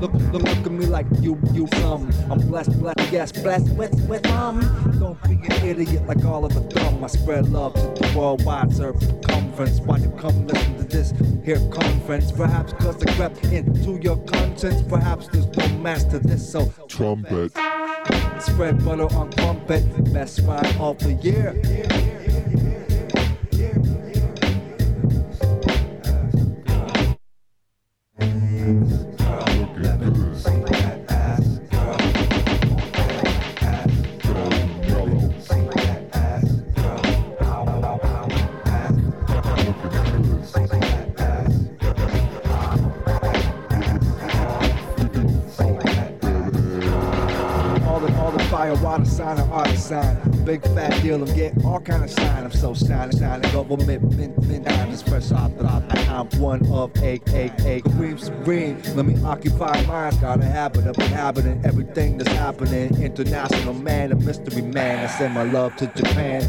Look, 0.00 0.12
look, 0.30 0.32
look 0.32 0.46
at 0.46 0.70
me 0.70 0.86
like 0.86 1.06
you, 1.20 1.36
you 1.52 1.66
some. 1.80 2.08
I'm 2.30 2.38
blessed, 2.38 2.78
blessed, 2.78 3.12
yes, 3.12 3.32
blessed 3.32 3.72
with, 3.72 3.92
with 4.08 4.24
um. 4.28 4.60
Don't 5.00 5.20
be 5.24 5.34
an 5.52 5.66
idiot 5.66 6.06
like 6.06 6.24
all 6.24 6.44
of 6.44 6.54
the 6.54 6.60
dumb. 6.60 7.02
I 7.02 7.08
spread 7.08 7.48
love 7.50 7.74
to 7.74 7.80
the 7.80 8.12
worldwide 8.16 8.72
circumference. 8.72 9.80
Why 9.80 9.98
you 9.98 10.10
come 10.10 10.46
listen 10.46 10.76
to 10.76 10.84
this 10.84 11.12
here 11.44 11.60
conference? 11.70 12.30
Perhaps 12.30 12.72
cause 12.74 13.02
I 13.02 13.12
crept 13.14 13.44
into 13.46 13.98
your 14.00 14.16
conscience. 14.26 14.80
Perhaps 14.82 15.26
there's 15.28 15.48
no 15.56 15.68
master 15.78 16.20
this, 16.20 16.48
so 16.48 16.72
Trumpet. 16.86 17.50
Spread 18.38 18.84
butter 18.84 19.12
on 19.16 19.32
crumpet, 19.32 20.12
best 20.12 20.40
rhyme 20.42 20.80
of 20.80 20.98
the 21.00 21.14
year. 21.14 22.19
Let 59.00 59.06
me 59.06 59.24
occupy 59.24 59.82
mine. 59.86 60.14
Got 60.20 60.42
a 60.42 60.44
habit 60.44 60.86
of 60.86 60.98
inhabiting 60.98 61.62
everything 61.64 62.18
that's 62.18 62.30
happening. 62.32 63.02
International 63.02 63.72
man, 63.72 64.12
a 64.12 64.14
mystery 64.14 64.60
man. 64.60 65.06
I 65.06 65.06
send 65.06 65.32
my 65.32 65.44
love 65.44 65.74
to 65.76 65.86
Japan. 65.86 66.42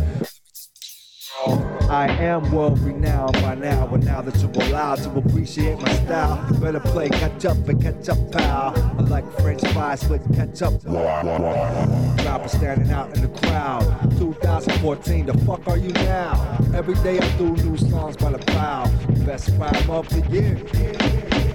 I 1.90 2.10
am 2.10 2.52
world 2.52 2.78
renowned 2.80 3.42
by 3.42 3.56
now, 3.56 3.88
but 3.88 4.04
now 4.04 4.20
that 4.20 4.36
you're 4.42 4.68
allowed 4.68 4.98
to 5.04 5.12
appreciate 5.12 5.80
my 5.80 5.94
style, 5.94 6.46
you 6.52 6.58
better 6.58 6.82
play 6.82 7.08
catch 7.08 7.46
up 7.46 7.56
and 7.70 7.82
catch 7.82 8.10
up, 8.10 8.18
pal. 8.34 8.74
I 9.00 9.02
like 9.04 9.24
French 9.40 9.66
fries 9.70 10.06
with 10.10 10.22
ketchup. 10.36 10.84
Rapper 10.84 12.50
standing 12.50 12.92
out 12.92 13.16
in 13.16 13.22
the 13.22 13.30
crowd. 13.30 13.82
2014, 14.20 15.28
the 15.28 15.38
fuck 15.46 15.66
are 15.70 15.78
you 15.78 15.94
now? 15.94 16.58
Every 16.76 16.96
day 16.96 17.18
I 17.18 17.38
do 17.38 17.52
new 17.52 17.78
songs 17.78 18.18
by 18.18 18.32
the 18.34 18.40
plow. 18.40 18.92
Best 19.26 19.52
rhyme 19.58 19.90
of 19.90 20.10
the 20.10 20.20
year. 20.30 21.51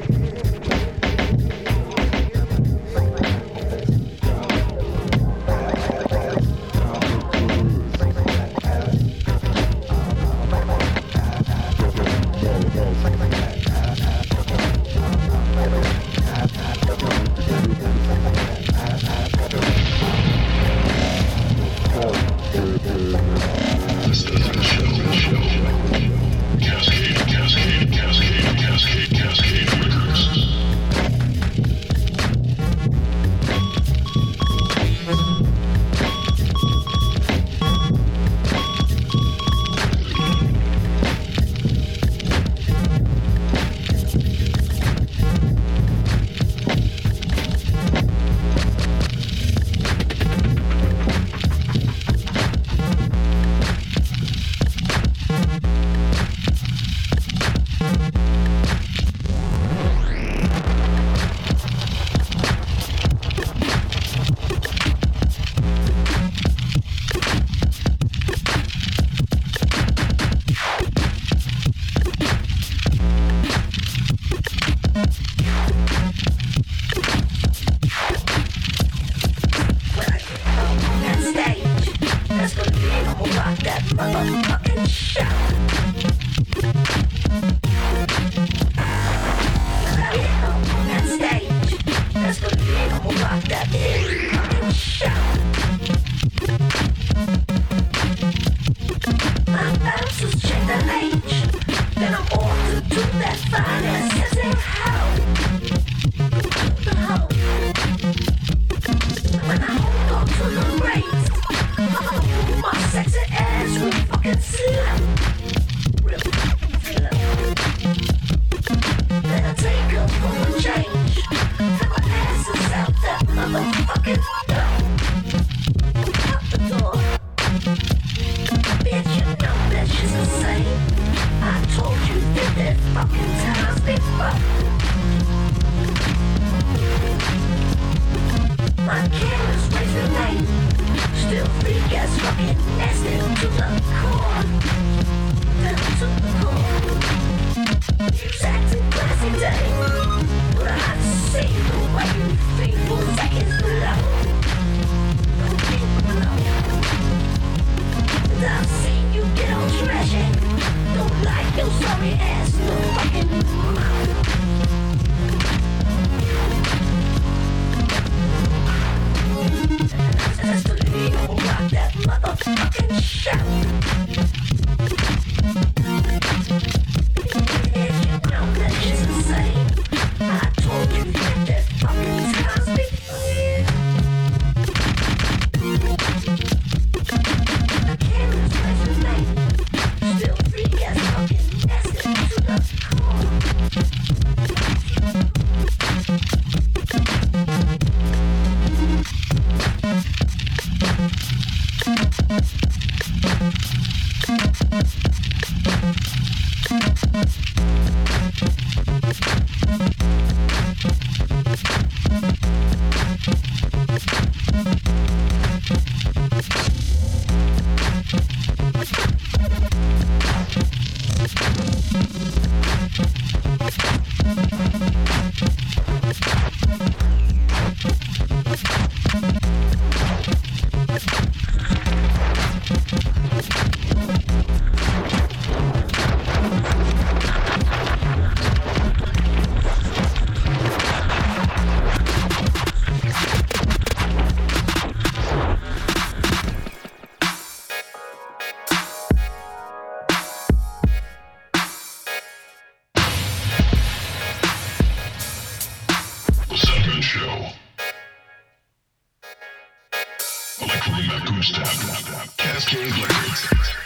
Goose 261.37 261.53
Tap. 261.53 262.37
Cascade 262.39 262.93
Records. 262.93 263.86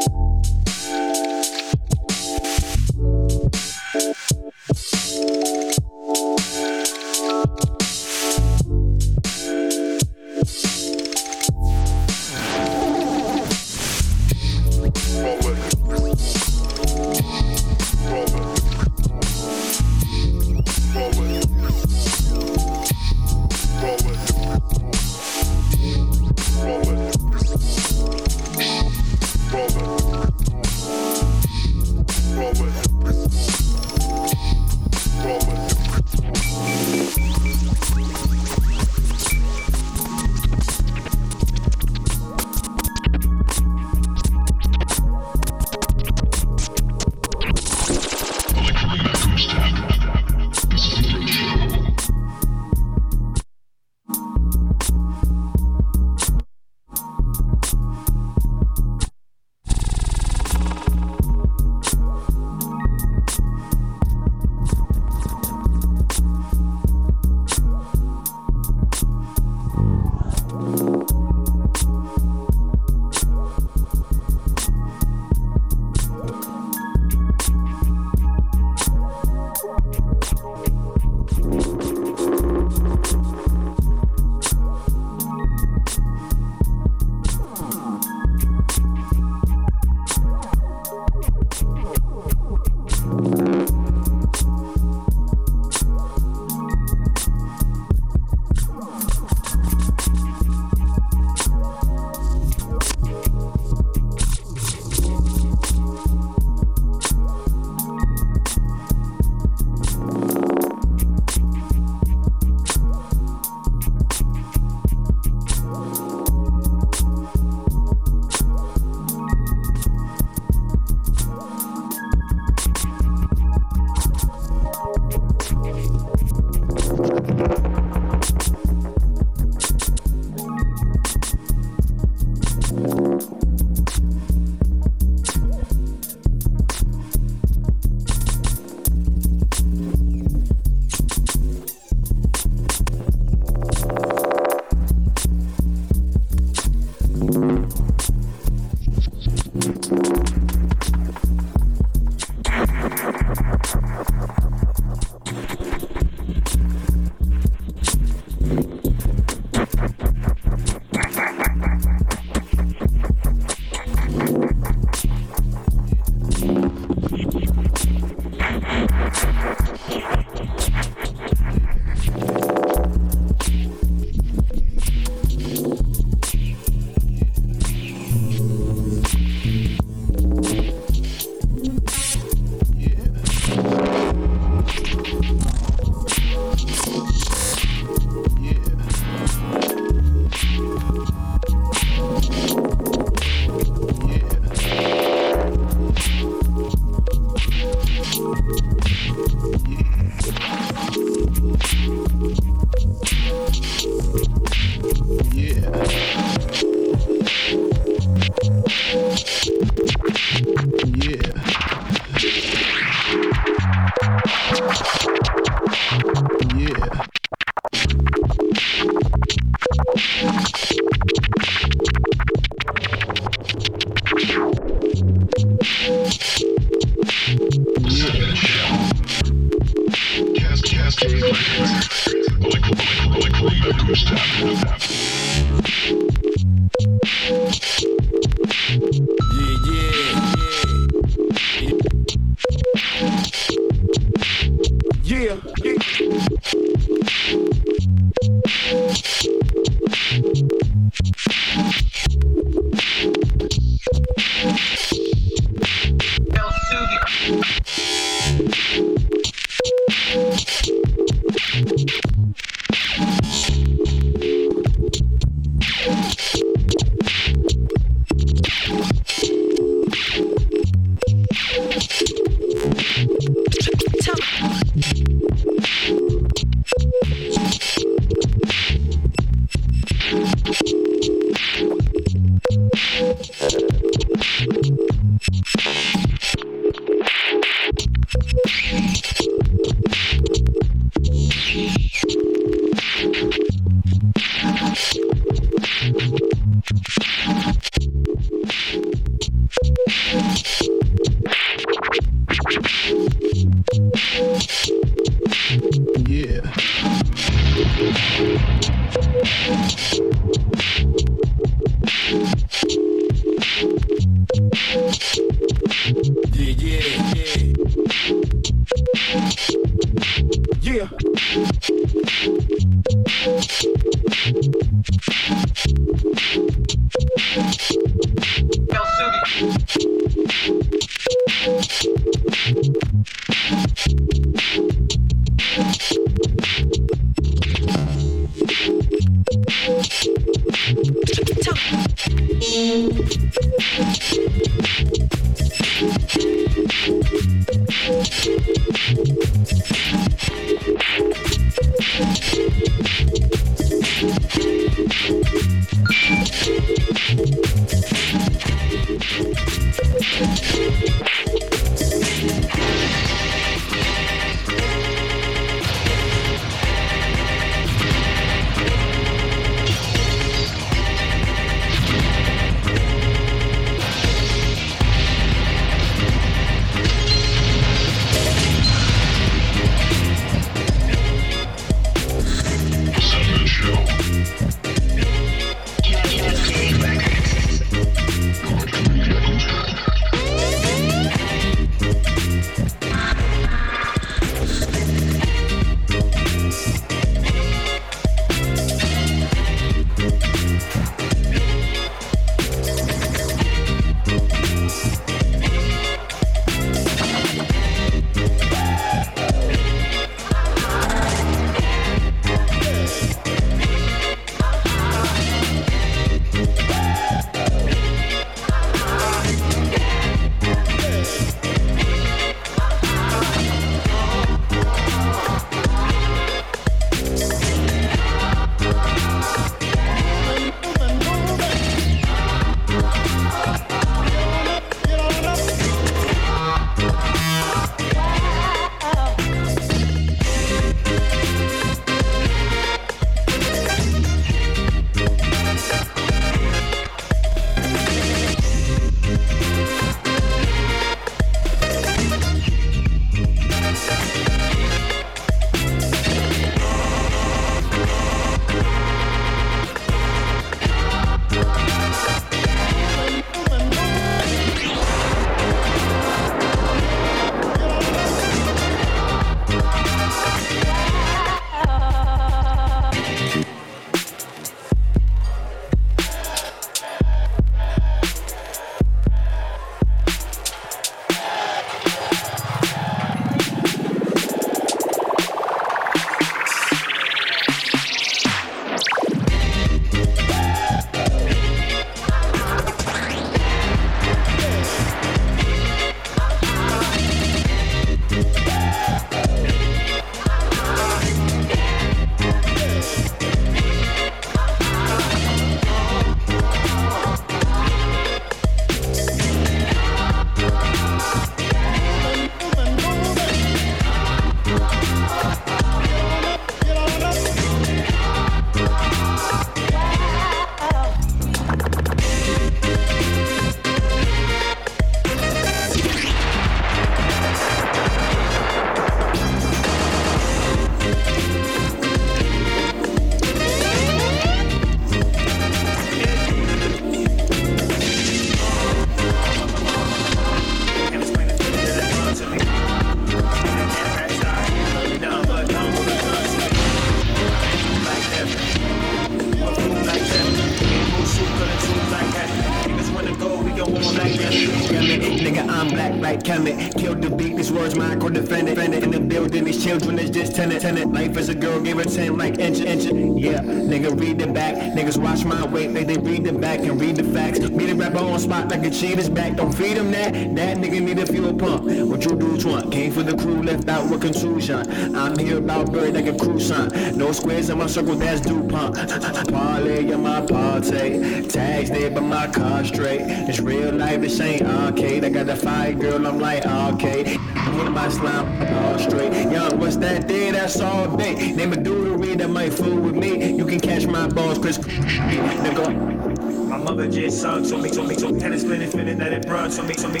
As 561.28 561.34
a 561.34 561.38
girl, 561.38 561.60
give 561.60 561.78
her 561.78 561.84
10 561.84 562.16
like 562.16 562.38
inch, 562.38 562.60
inch. 562.60 562.84
Yeah, 562.84 563.40
nigga, 563.40 563.98
read 563.98 564.18
the 564.18 564.28
back. 564.28 564.54
Niggas 564.54 564.96
watch 564.96 565.24
my 565.24 565.44
weight, 565.46 565.74
they, 565.74 565.82
they 565.82 565.96
read 565.96 566.24
the 566.24 566.32
back 566.32 566.60
and 566.60 566.80
read 566.80 566.96
the 566.96 567.02
facts. 567.02 567.40
Me 567.40 567.66
the 567.66 567.74
rapper 567.74 567.98
on 567.98 568.18
spot 568.20 568.48
like 568.48 568.64
a 568.64 568.70
cheater's 568.70 569.08
back. 569.08 569.34
Don't 569.34 569.52
feed 569.52 569.76
him 569.76 569.90
that. 569.90 570.12
That 570.12 570.58
nigga 570.58 570.80
need 570.80 570.98
a 571.00 571.06
fuel 571.06 571.34
pump. 571.34 571.64
What 571.64 572.04
you 572.04 572.14
do, 572.14 572.48
want? 572.48 572.70
Came 572.70 572.92
for 572.92 573.02
the 573.02 573.16
crew, 573.16 573.42
left 573.42 573.68
out 573.68 573.90
with 573.90 574.02
contusion. 574.02 574.94
I'm 574.94 575.18
here 575.18 575.38
about 575.38 575.72
bird 575.72 575.94
like 575.94 576.06
a 576.06 576.16
cruise 576.16 576.46
sign. 576.46 576.68
No 576.96 577.10
squares 577.10 577.50
in 577.50 577.58
my 577.58 577.66
circle, 577.66 577.96
that's 577.96 578.20
DuPont. 578.20 578.76
Parlay 579.32 579.90
in 579.90 580.02
my 580.02 580.24
party. 580.24 581.26
Tags 581.26 581.70
there, 581.70 581.90
but 581.90 582.02
my 582.02 582.28
car 582.28 582.64
straight. 582.64 583.00
It's 583.00 583.40
real 583.40 583.72
life, 583.72 584.00
this 584.00 584.20
ain't 584.20 584.42
arcade. 584.42 585.04
I 585.04 585.08
got 585.08 585.28
a 585.28 585.36
fire 585.36 585.72
girl, 585.72 586.06
I'm 586.06 586.20
like 586.20 586.46
arcade. 586.46 587.18
With 587.56 587.70
my 587.70 587.88
slime 587.88 588.42
all 588.54 588.78
straight. 588.78 589.30
Young, 589.32 589.58
what's 589.58 589.76
that 589.76 590.06
there? 590.06 590.32
That's 590.32 590.60
all 590.60 590.94
day. 590.96 591.32
Name 591.32 591.52
a 591.52 591.56
dude 591.56 591.86
to 591.86 591.96
read 591.96 592.18
that 592.18 592.28
might 592.28 592.52
fool 592.52 592.76
with 592.76 592.94
me. 592.94 593.32
You 593.32 593.46
can 593.46 593.60
catch 593.60 593.86
my 593.86 594.08
balls, 594.08 594.38
Chris. 594.38 594.58
Nigga. 594.58 596.48
My 596.48 596.58
mother 596.58 596.86
just 596.86 597.20
sung 597.20 597.44
to 597.44 597.56
me, 597.58 597.70
to 597.70 597.82
me, 597.82 597.96
to 597.96 598.12
me, 598.12 598.24
it's 598.24 598.42
spinning, 598.42 598.70
spinning 598.70 598.98
that 598.98 599.12
it 599.12 599.26
brought 599.26 599.50
to 599.52 599.62
me, 599.62 599.74
to 599.74 599.88
me. 599.88 600.00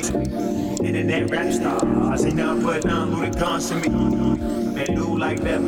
Internet 0.86 1.30
rap 1.30 1.52
star, 1.52 2.12
I 2.12 2.16
say 2.16 2.30
nothing 2.30 2.62
but 2.62 2.84
none 2.84 3.12
who 3.12 3.28
the 3.28 3.38
guns 3.38 3.68
to 3.70 3.74
me. 3.76 3.88
Man, 3.88 4.94
do 4.94 5.18
like 5.18 5.40
that, 5.40 5.60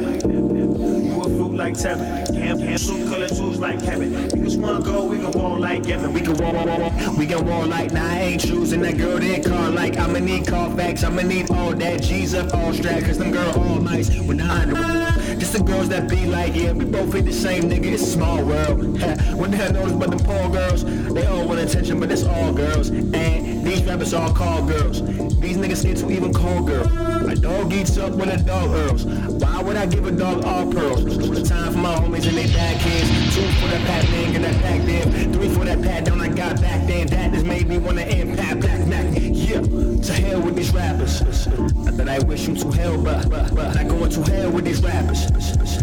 fruit 1.37 1.55
like 1.55 1.75
Tevin. 1.75 2.35
Camp, 2.35 2.61
camp, 2.61 2.79
suit 2.79 3.09
color 3.09 3.29
shoes 3.29 3.59
like 3.59 3.83
Kevin. 3.83 4.13
Just 4.45 4.59
wanna 4.59 4.85
go, 4.85 5.05
we 5.05 5.19
can 5.19 5.33
walk 5.33 5.59
like 5.59 5.85
Kevin. 5.85 6.13
We 6.13 6.21
can 6.21 6.37
walk, 6.37 6.55
walk, 6.55 6.79
walk, 6.79 7.17
we 7.17 7.27
can 7.27 7.47
walk 7.47 7.69
like 7.69 7.93
nah, 7.93 8.05
I 8.05 8.19
ain't 8.21 8.41
choosing 8.41 8.83
that 8.83 8.97
girl 8.99 9.19
that 9.19 9.45
car 9.45 9.71
like 9.71 9.97
I'ma 9.97 10.19
need 10.19 10.47
Carfax, 10.47 11.05
I'ma 11.05 11.23
need 11.23 11.51
all 11.51 11.75
that 11.75 12.03
G's 12.03 12.35
up 12.35 12.55
all 12.55 12.73
strap, 12.73 13.03
cause 13.05 13.19
them 13.19 13.31
girl 13.33 13.53
all 13.59 13.81
nice 13.81 14.09
when 14.21 14.41
I 14.41 14.65
know. 14.65 15.09
Just 15.39 15.53
the 15.53 15.63
girls 15.63 15.89
that 15.91 16.09
be 16.09 16.27
like, 16.27 16.55
yeah, 16.55 16.73
we 16.73 16.85
both 16.85 17.15
ain't 17.15 17.27
the 17.27 17.33
same 17.33 17.65
nigga, 17.65 17.93
it's 17.93 18.13
small 18.13 18.43
world. 18.45 18.79
when 19.39 19.51
the 19.51 19.57
hell 19.57 19.73
knows 19.73 19.93
but 19.93 20.11
them 20.11 20.21
poor 20.21 20.49
girls, 20.51 20.85
they 21.13 21.27
all 21.27 21.47
want 21.47 21.61
attention, 21.61 22.01
but 22.01 22.11
it's 22.11 22.25
all 22.25 22.53
girls. 22.53 22.89
And 22.89 23.58
these 23.69 23.85
rappers 23.85 24.15
all 24.15 24.33
call 24.33 24.63
girls. 24.67 25.03
These 25.41 25.59
niggas 25.59 25.79
scared 25.79 25.99
to 25.99 26.11
even 26.11 26.33
call 26.33 26.63
girl. 26.63 26.87
A 27.29 27.35
dog 27.35 27.73
eats 27.73 27.99
up 27.99 28.13
when 28.13 28.31
a 28.31 28.43
dog 28.43 28.71
earls. 28.71 29.05
Why 29.05 29.63
would 29.63 29.77
I 29.77 29.87
give 29.87 30.07
a 30.07 30.13
dog 30.13 30.45
all 30.45 30.73
pearls? 30.73 31.49
Time 31.49 31.73
for 31.73 31.79
my 31.79 31.95
homies 31.97 32.27
and 32.27 32.37
they 32.37 32.47
bad 32.47 32.81
kids. 32.81 33.35
Two 33.35 33.43
for 33.61 33.69
that 33.69 33.87
pat 33.87 34.11
man, 34.11 34.33
get 34.33 34.43
that 34.43 34.63
pack 34.63 34.81
then. 34.87 35.33
Three 35.33 35.49
for 35.51 35.65
that 35.67 35.83
pat 35.83 36.05
down 36.07 36.21
I 36.21 36.29
got 36.29 36.61
back 36.61 36.87
then. 36.87 37.07
That 37.09 37.33
just 37.33 37.47
made 37.47 37.69
me 37.69 37.79
wanna 37.79 38.03
impact 38.03 38.61
back 38.61 38.89
back. 38.89 39.07
Yeah, 39.49 39.61
to 39.61 40.13
hell 40.13 40.41
with 40.43 40.57
these 40.57 40.73
rappers. 40.73 41.47
Not 41.47 41.97
that 41.97 42.09
I 42.09 42.19
wish 42.21 42.49
you 42.49 42.55
to 42.57 42.71
hell, 42.71 43.03
but, 43.03 43.31
but, 43.31 43.55
but 43.55 43.77
I 43.77 43.85
going 43.85 44.11
to 44.11 44.23
hell 44.31 44.51
with 44.51 44.65
these 44.65 44.83
rappers. 44.83 45.27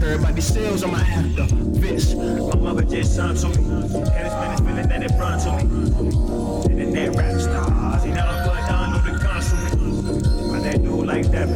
Everybody 0.02 0.42
sells 0.42 0.84
on 0.84 0.92
my 0.92 1.02
after 1.02 1.46
this. 1.80 2.14
My 2.14 2.56
mother 2.56 2.84
just 2.84 3.16
sung 3.16 3.36
to 3.36 3.48
me. 3.50 3.56
And 3.56 3.84
it's 3.84 3.94
been, 3.94 4.52
it's 4.52 4.62
feeling 4.62 4.88
that 4.88 5.04
it 5.04 5.18
brought 5.18 5.40
to 5.42 5.66
me. 5.66 6.66
And 6.70 6.80
then 6.80 6.94
that 6.94 7.16
rap 7.16 7.40
star, 7.42 7.75
like 11.26 11.32
that, 11.32 11.50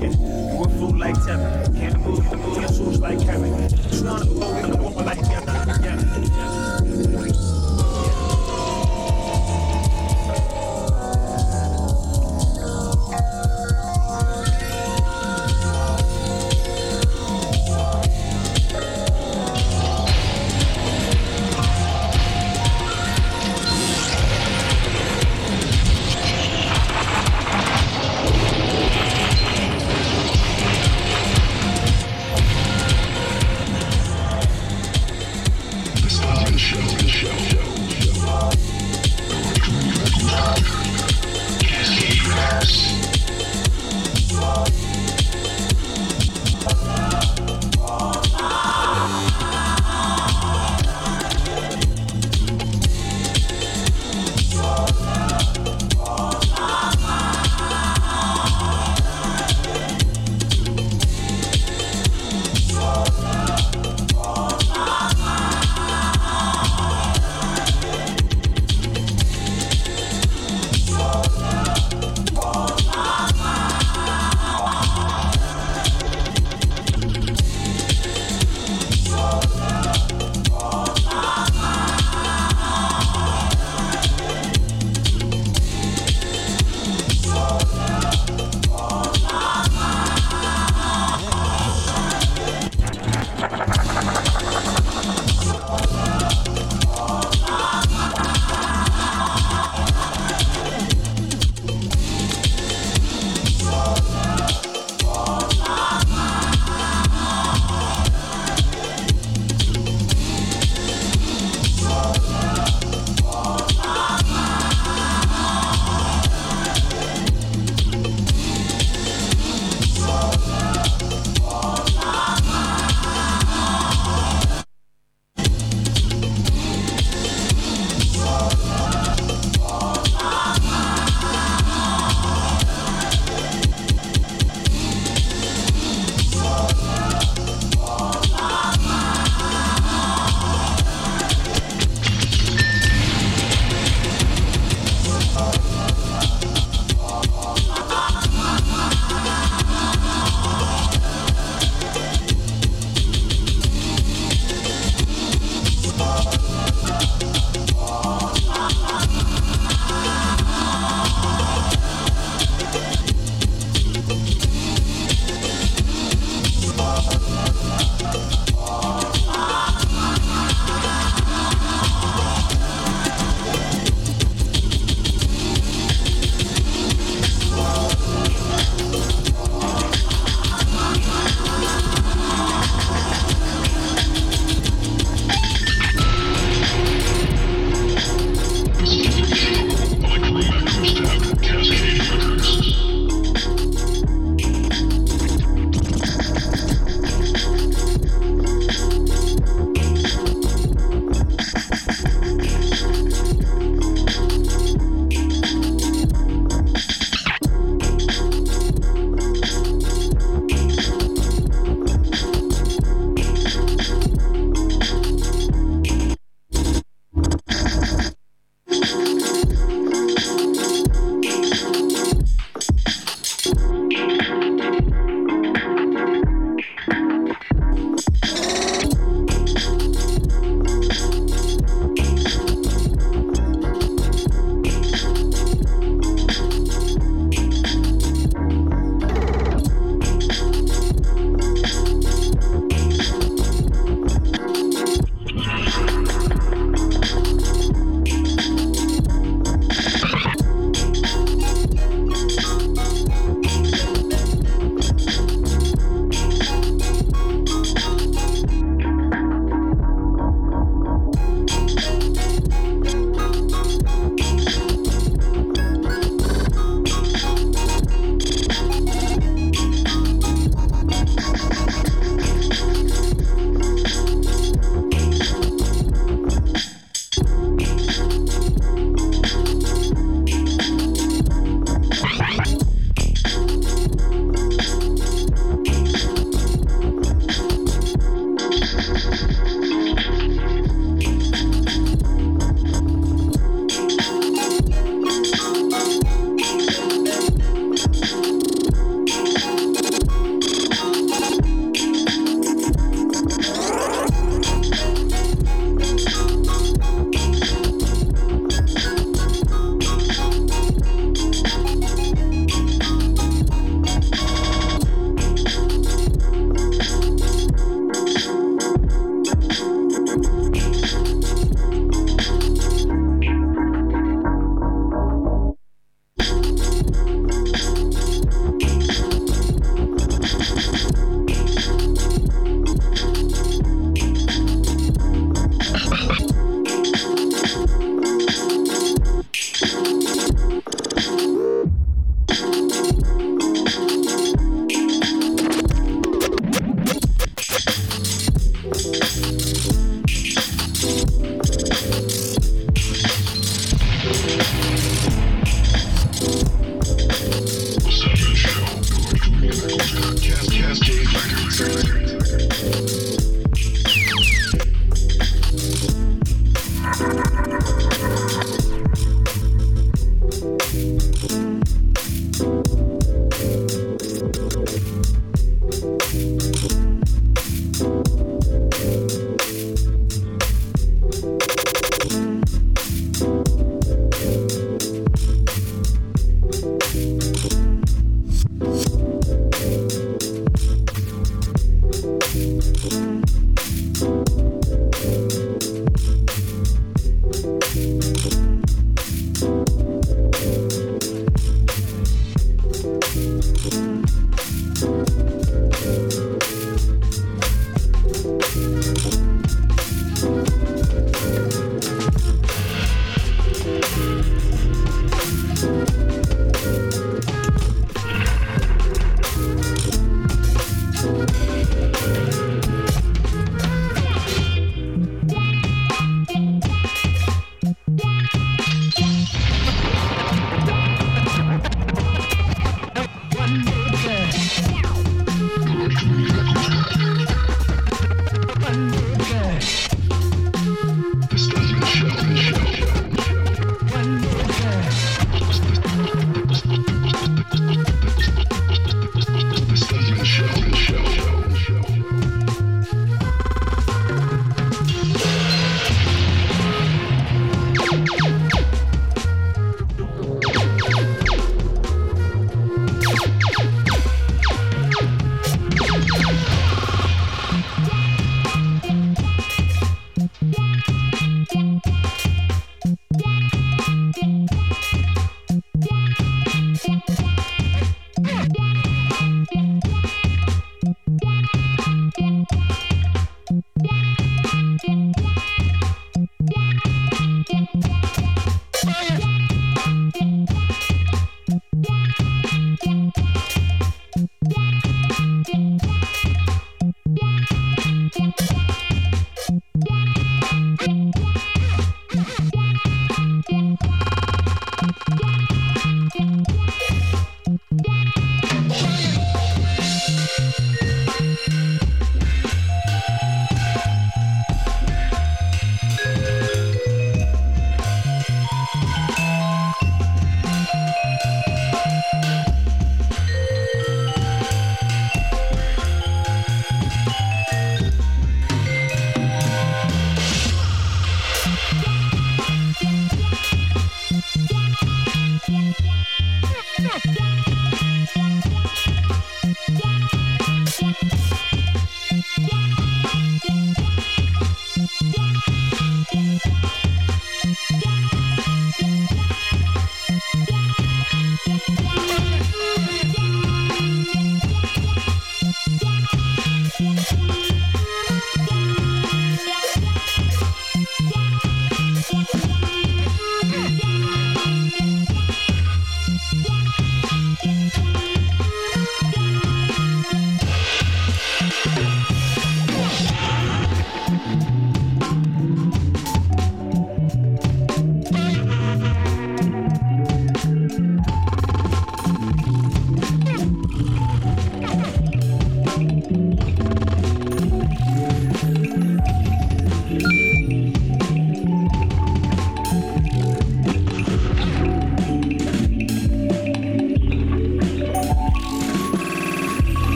yeah, 0.00 0.10
you 0.10 0.62
a 0.62 0.68
fool 0.78 0.98
like 0.98 1.14
Tevin. 1.16 1.76
Can't 1.76 2.00
move, 2.00 2.32
move 2.32 2.56
your 2.56 2.68
shoes 2.68 3.00
like 3.00 3.18
Kevin. 3.20 3.52
You 3.92 4.04
wanna 4.04 4.24
go, 4.26 4.61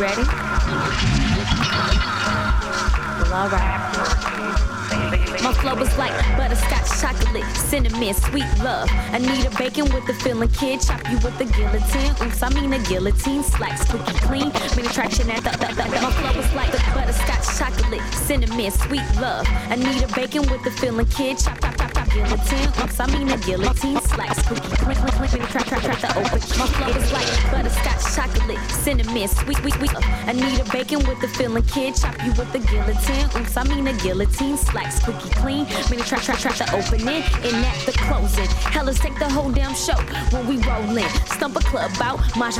ready? 0.00 0.22
Well, 3.20 3.34
alright. 3.34 3.76
My 5.42 5.52
flow 5.52 5.76
is 5.82 5.96
like 5.98 6.12
butterscotch 6.38 7.00
chocolate, 7.00 7.44
cinnamon, 7.56 8.14
sweet 8.14 8.48
love. 8.64 8.88
I 9.12 9.18
need 9.18 9.44
a 9.44 9.50
bacon 9.58 9.92
with 9.92 10.06
the 10.06 10.14
filling 10.14 10.48
kid, 10.48 10.80
chop 10.80 11.06
you 11.10 11.18
with 11.18 11.36
the 11.36 11.44
guillotine. 11.44 12.12
Oops, 12.26 12.42
I 12.42 12.48
mean 12.48 12.72
a 12.72 12.78
guillotine, 12.78 13.42
slack, 13.42 13.76
squeaky 13.76 14.14
clean. 14.20 14.50
Mini 14.74 14.88
attraction 14.88 15.28
at 15.30 15.44
the, 15.44 15.50
the, 15.50 15.66
the, 15.68 15.82
the. 15.82 16.00
My 16.00 16.10
flow 16.12 16.40
is 16.40 16.54
like 16.54 16.72
the 16.72 16.82
butterscotch 16.94 17.58
chocolate, 17.58 18.14
cinnamon, 18.14 18.70
sweet 18.70 19.04
love. 19.20 19.46
I 19.68 19.76
need 19.76 20.02
a 20.02 20.08
bacon 20.14 20.48
with 20.50 20.64
the 20.64 20.70
filling 20.70 21.06
kid, 21.06 21.38
chop, 21.38 21.60
chop, 21.60 21.79
I 23.00 23.06
mean 23.06 23.30
a 23.30 23.38
guillotine, 23.38 23.98
slack, 24.02 24.36
squeaky 24.36 24.76
clean, 24.76 24.94
clean, 24.94 25.12
clean. 25.16 25.30
Mini 25.32 25.46
track, 25.46 25.64
track, 25.66 25.82
track, 25.82 26.00
the 26.00 26.08
open. 26.18 26.40
My 26.58 26.66
flow 26.66 26.88
is 26.88 27.12
like 27.12 27.26
butterscotch 27.50 28.14
chocolate, 28.14 28.58
cinnamon, 28.70 29.26
sweet, 29.26 29.56
sweet, 29.56 29.74
sweet. 29.74 29.90
I 30.28 30.32
need 30.32 30.60
a 30.60 30.64
bacon 30.70 30.98
with 31.08 31.18
the 31.22 31.28
filling 31.28 31.62
kid, 31.64 31.94
chop 31.96 32.14
you 32.22 32.32
with 32.36 32.52
the 32.52 32.58
guillotine. 32.58 33.24
I 33.56 33.64
mean 33.64 33.86
a 33.86 33.94
guillotine, 34.02 34.58
slack, 34.58 34.92
squeaky 34.92 35.30
clean. 35.40 35.64
Many 35.88 36.02
track, 36.02 36.22
track, 36.22 36.40
track 36.40 36.56
the 36.58 36.68
opening 36.76 37.22
and 37.40 37.64
at 37.64 37.78
the 37.86 37.92
closing. 38.04 38.48
Hellas 38.68 38.98
take 38.98 39.18
the 39.18 39.30
whole 39.30 39.50
damn 39.50 39.74
show 39.74 39.96
when 40.34 40.46
we 40.46 40.58
roll 40.68 40.96
in. 40.96 41.08
Stump 41.24 41.56
a 41.56 41.60
club 41.60 41.90
out, 42.02 42.20
my 42.36 42.50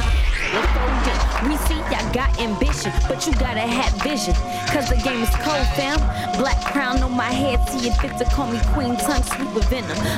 we 1.49 1.57
see 1.69 1.77
y'all 1.91 2.13
got 2.13 2.39
ambition, 2.41 2.93
but 3.09 3.27
you 3.27 3.33
gotta 3.35 3.61
have 3.61 3.93
vision. 4.03 4.35
Cause 4.73 4.89
the 4.89 5.01
game 5.05 5.23
is 5.23 5.35
cold, 5.45 5.67
fam. 5.77 5.99
Black 6.39 6.61
crown 6.73 7.03
on 7.03 7.13
my 7.17 7.31
head, 7.31 7.67
see 7.69 7.89
it 7.89 7.97
fit 7.97 8.17
to 8.19 8.25
call 8.25 8.51
me 8.51 8.61
queen, 8.73 8.97
tongue 8.97 9.23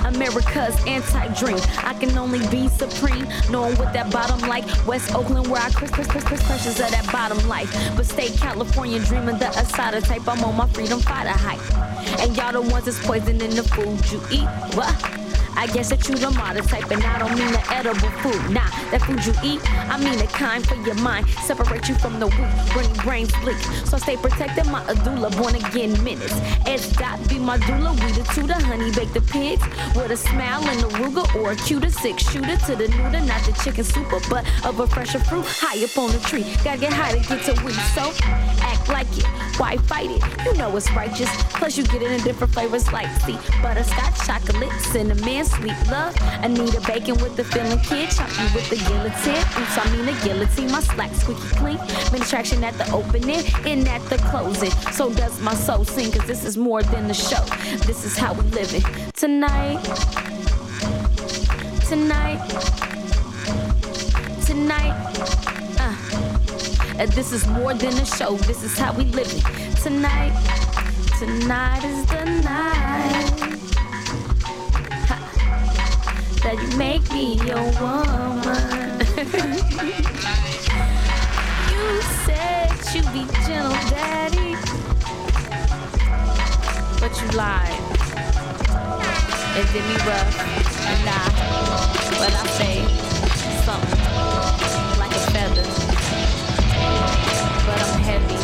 America's 0.04 0.76
anti-dream. 0.86 1.58
I 1.78 1.94
can 1.94 2.16
only 2.18 2.46
be 2.48 2.68
supreme, 2.68 3.26
knowing 3.50 3.76
what 3.76 3.92
that 3.92 4.10
bottom 4.10 4.40
like. 4.48 4.64
West 4.86 5.14
Oakland, 5.14 5.48
where 5.48 5.62
I 5.62 5.70
crush, 5.70 5.90
crush, 5.90 6.06
crush, 6.06 6.24
crush, 6.24 6.42
pressures 6.44 6.80
of 6.80 6.90
that 6.90 7.10
bottom 7.12 7.46
life. 7.48 7.70
But 7.96 8.06
stay 8.06 8.30
California, 8.30 9.00
dreaming 9.00 9.38
the 9.38 9.46
Asada 9.46 10.04
type. 10.04 10.26
I'm 10.28 10.42
on 10.44 10.56
my 10.56 10.66
freedom 10.68 11.00
fighter 11.00 11.30
hype. 11.30 11.60
And 12.20 12.36
y'all 12.36 12.52
the 12.52 12.62
ones 12.62 12.84
that's 12.84 13.04
poisoning 13.04 13.50
the 13.50 13.62
food 13.62 14.10
you 14.10 14.20
eat. 14.30 14.48
What? 14.76 15.21
I 15.56 15.66
guess 15.68 15.90
that 15.90 16.08
you 16.08 16.16
the 16.16 16.30
modern 16.30 16.64
type, 16.64 16.90
and 16.90 17.02
I 17.02 17.18
don't 17.18 17.34
mean 17.38 17.52
the 17.52 17.62
edible 17.72 18.10
food. 18.22 18.50
Nah, 18.50 18.68
that 18.90 19.02
food 19.02 19.24
you 19.24 19.32
eat, 19.44 19.60
I 19.90 19.98
mean 19.98 20.18
the 20.18 20.26
kind 20.26 20.66
for 20.66 20.76
your 20.76 20.94
mind. 20.96 21.28
Separate 21.44 21.88
you 21.88 21.94
from 21.96 22.18
the 22.18 22.26
weak, 22.26 22.72
bring 22.72 22.92
brain 23.04 23.26
sleep. 23.26 23.56
So 23.86 23.98
stay 23.98 24.16
protected, 24.16 24.66
my 24.66 24.82
Adula, 24.84 25.30
born 25.36 25.54
again 25.54 25.92
minutes. 26.02 26.32
S 26.66 26.92
dot 26.92 27.18
be 27.28 27.38
my 27.38 27.58
doula, 27.58 27.92
we 28.02 28.12
the 28.12 28.24
two, 28.34 28.46
the 28.46 28.54
honey 28.54 28.90
bake 28.92 29.12
the 29.12 29.20
pigs. 29.20 29.62
With 29.94 30.10
a 30.10 30.16
smile 30.16 30.62
and 30.68 30.80
a 30.80 30.88
ruga 30.98 31.24
or 31.36 31.52
a 31.52 31.56
cuter 31.56 31.90
six 31.90 32.22
shooter 32.30 32.56
to 32.56 32.76
the 32.76 32.88
neuter, 32.88 33.20
not 33.20 33.42
the 33.44 33.52
chicken 33.62 33.84
super, 33.84 34.20
but 34.30 34.44
of 34.64 34.80
a 34.80 34.86
fresher 34.86 35.20
fruit 35.20 35.46
high 35.46 35.84
up 35.84 35.96
on 35.98 36.10
the 36.12 36.20
tree. 36.20 36.44
Gotta 36.64 36.80
get 36.80 36.92
high 36.92 37.12
to 37.12 37.28
get 37.28 37.44
to 37.44 37.64
weak, 37.64 37.76
so 37.94 38.12
act 38.62 38.88
like 38.88 39.10
it. 39.18 39.26
Why 39.58 39.76
fight 39.76 40.10
it? 40.10 40.22
You 40.44 40.54
know 40.54 40.74
it's 40.76 40.90
righteous. 40.92 41.30
Plus 41.54 41.76
you 41.76 41.84
get 41.84 42.02
it 42.02 42.10
in 42.10 42.20
different 42.22 42.52
flavors 42.52 42.90
like 42.92 43.08
see 43.22 43.38
butterscotch, 43.62 44.26
chocolate, 44.26 44.72
cinnamon 44.80 45.41
sweet 45.44 45.76
love. 45.90 46.14
I 46.20 46.48
need 46.48 46.74
a 46.74 46.80
bacon 46.80 47.16
with 47.22 47.36
the 47.36 47.44
filling 47.44 47.78
kid, 47.80 48.12
you 48.12 48.48
with 48.54 48.68
the 48.70 48.76
guillotine. 48.76 49.42
Oops, 49.60 49.78
I 49.78 49.90
mean 49.92 50.06
the 50.06 50.20
guillotine, 50.24 50.70
my 50.70 50.80
slack 50.80 51.12
squeaky 51.14 51.48
clean. 51.56 51.78
Main 52.12 52.22
attraction 52.22 52.64
at 52.64 52.74
the 52.74 52.90
opening 52.92 53.44
and 53.66 53.86
at 53.88 54.02
the 54.08 54.18
closing. 54.30 54.70
So 54.92 55.12
does 55.12 55.40
my 55.40 55.54
soul 55.54 55.84
sing, 55.84 56.12
cause 56.12 56.26
this 56.26 56.44
is 56.44 56.56
more 56.56 56.82
than 56.82 57.08
the 57.08 57.14
show. 57.14 57.42
This 57.86 58.04
is 58.04 58.16
how 58.16 58.34
we 58.34 58.42
live 58.50 58.72
it. 58.74 58.84
Tonight, 59.14 59.82
tonight, 61.88 62.40
tonight. 64.46 65.12
Uh, 66.98 67.06
this 67.06 67.32
is 67.32 67.46
more 67.48 67.74
than 67.74 67.94
a 67.94 68.04
show. 68.04 68.36
This 68.36 68.62
is 68.62 68.78
how 68.78 68.92
we 68.92 69.04
live 69.04 69.26
it. 69.26 69.76
Tonight, 69.82 70.32
tonight 71.18 71.84
is 71.84 72.06
the 72.06 72.24
night 72.44 73.61
that 76.42 76.58
you 76.60 76.76
make 76.76 77.08
me 77.12 77.34
your 77.46 77.62
woman. 77.78 78.98
you 81.70 82.02
said 82.26 82.70
you'd 82.92 83.06
be 83.12 83.24
gentle, 83.46 83.72
daddy, 83.90 84.56
but 87.00 87.12
you 87.20 87.28
lied 87.38 87.78
and 89.54 89.66
did 89.72 89.84
me 89.86 89.96
rough. 90.04 90.34
And 90.90 91.08
I, 91.08 91.12
but 92.18 92.32
I 92.34 92.46
say 92.58 92.76
something 93.62 94.02
like 94.98 95.14
a 95.14 95.22
feather, 95.30 95.68
but 97.66 97.78
I'm 97.82 98.00
heavy, 98.02 98.41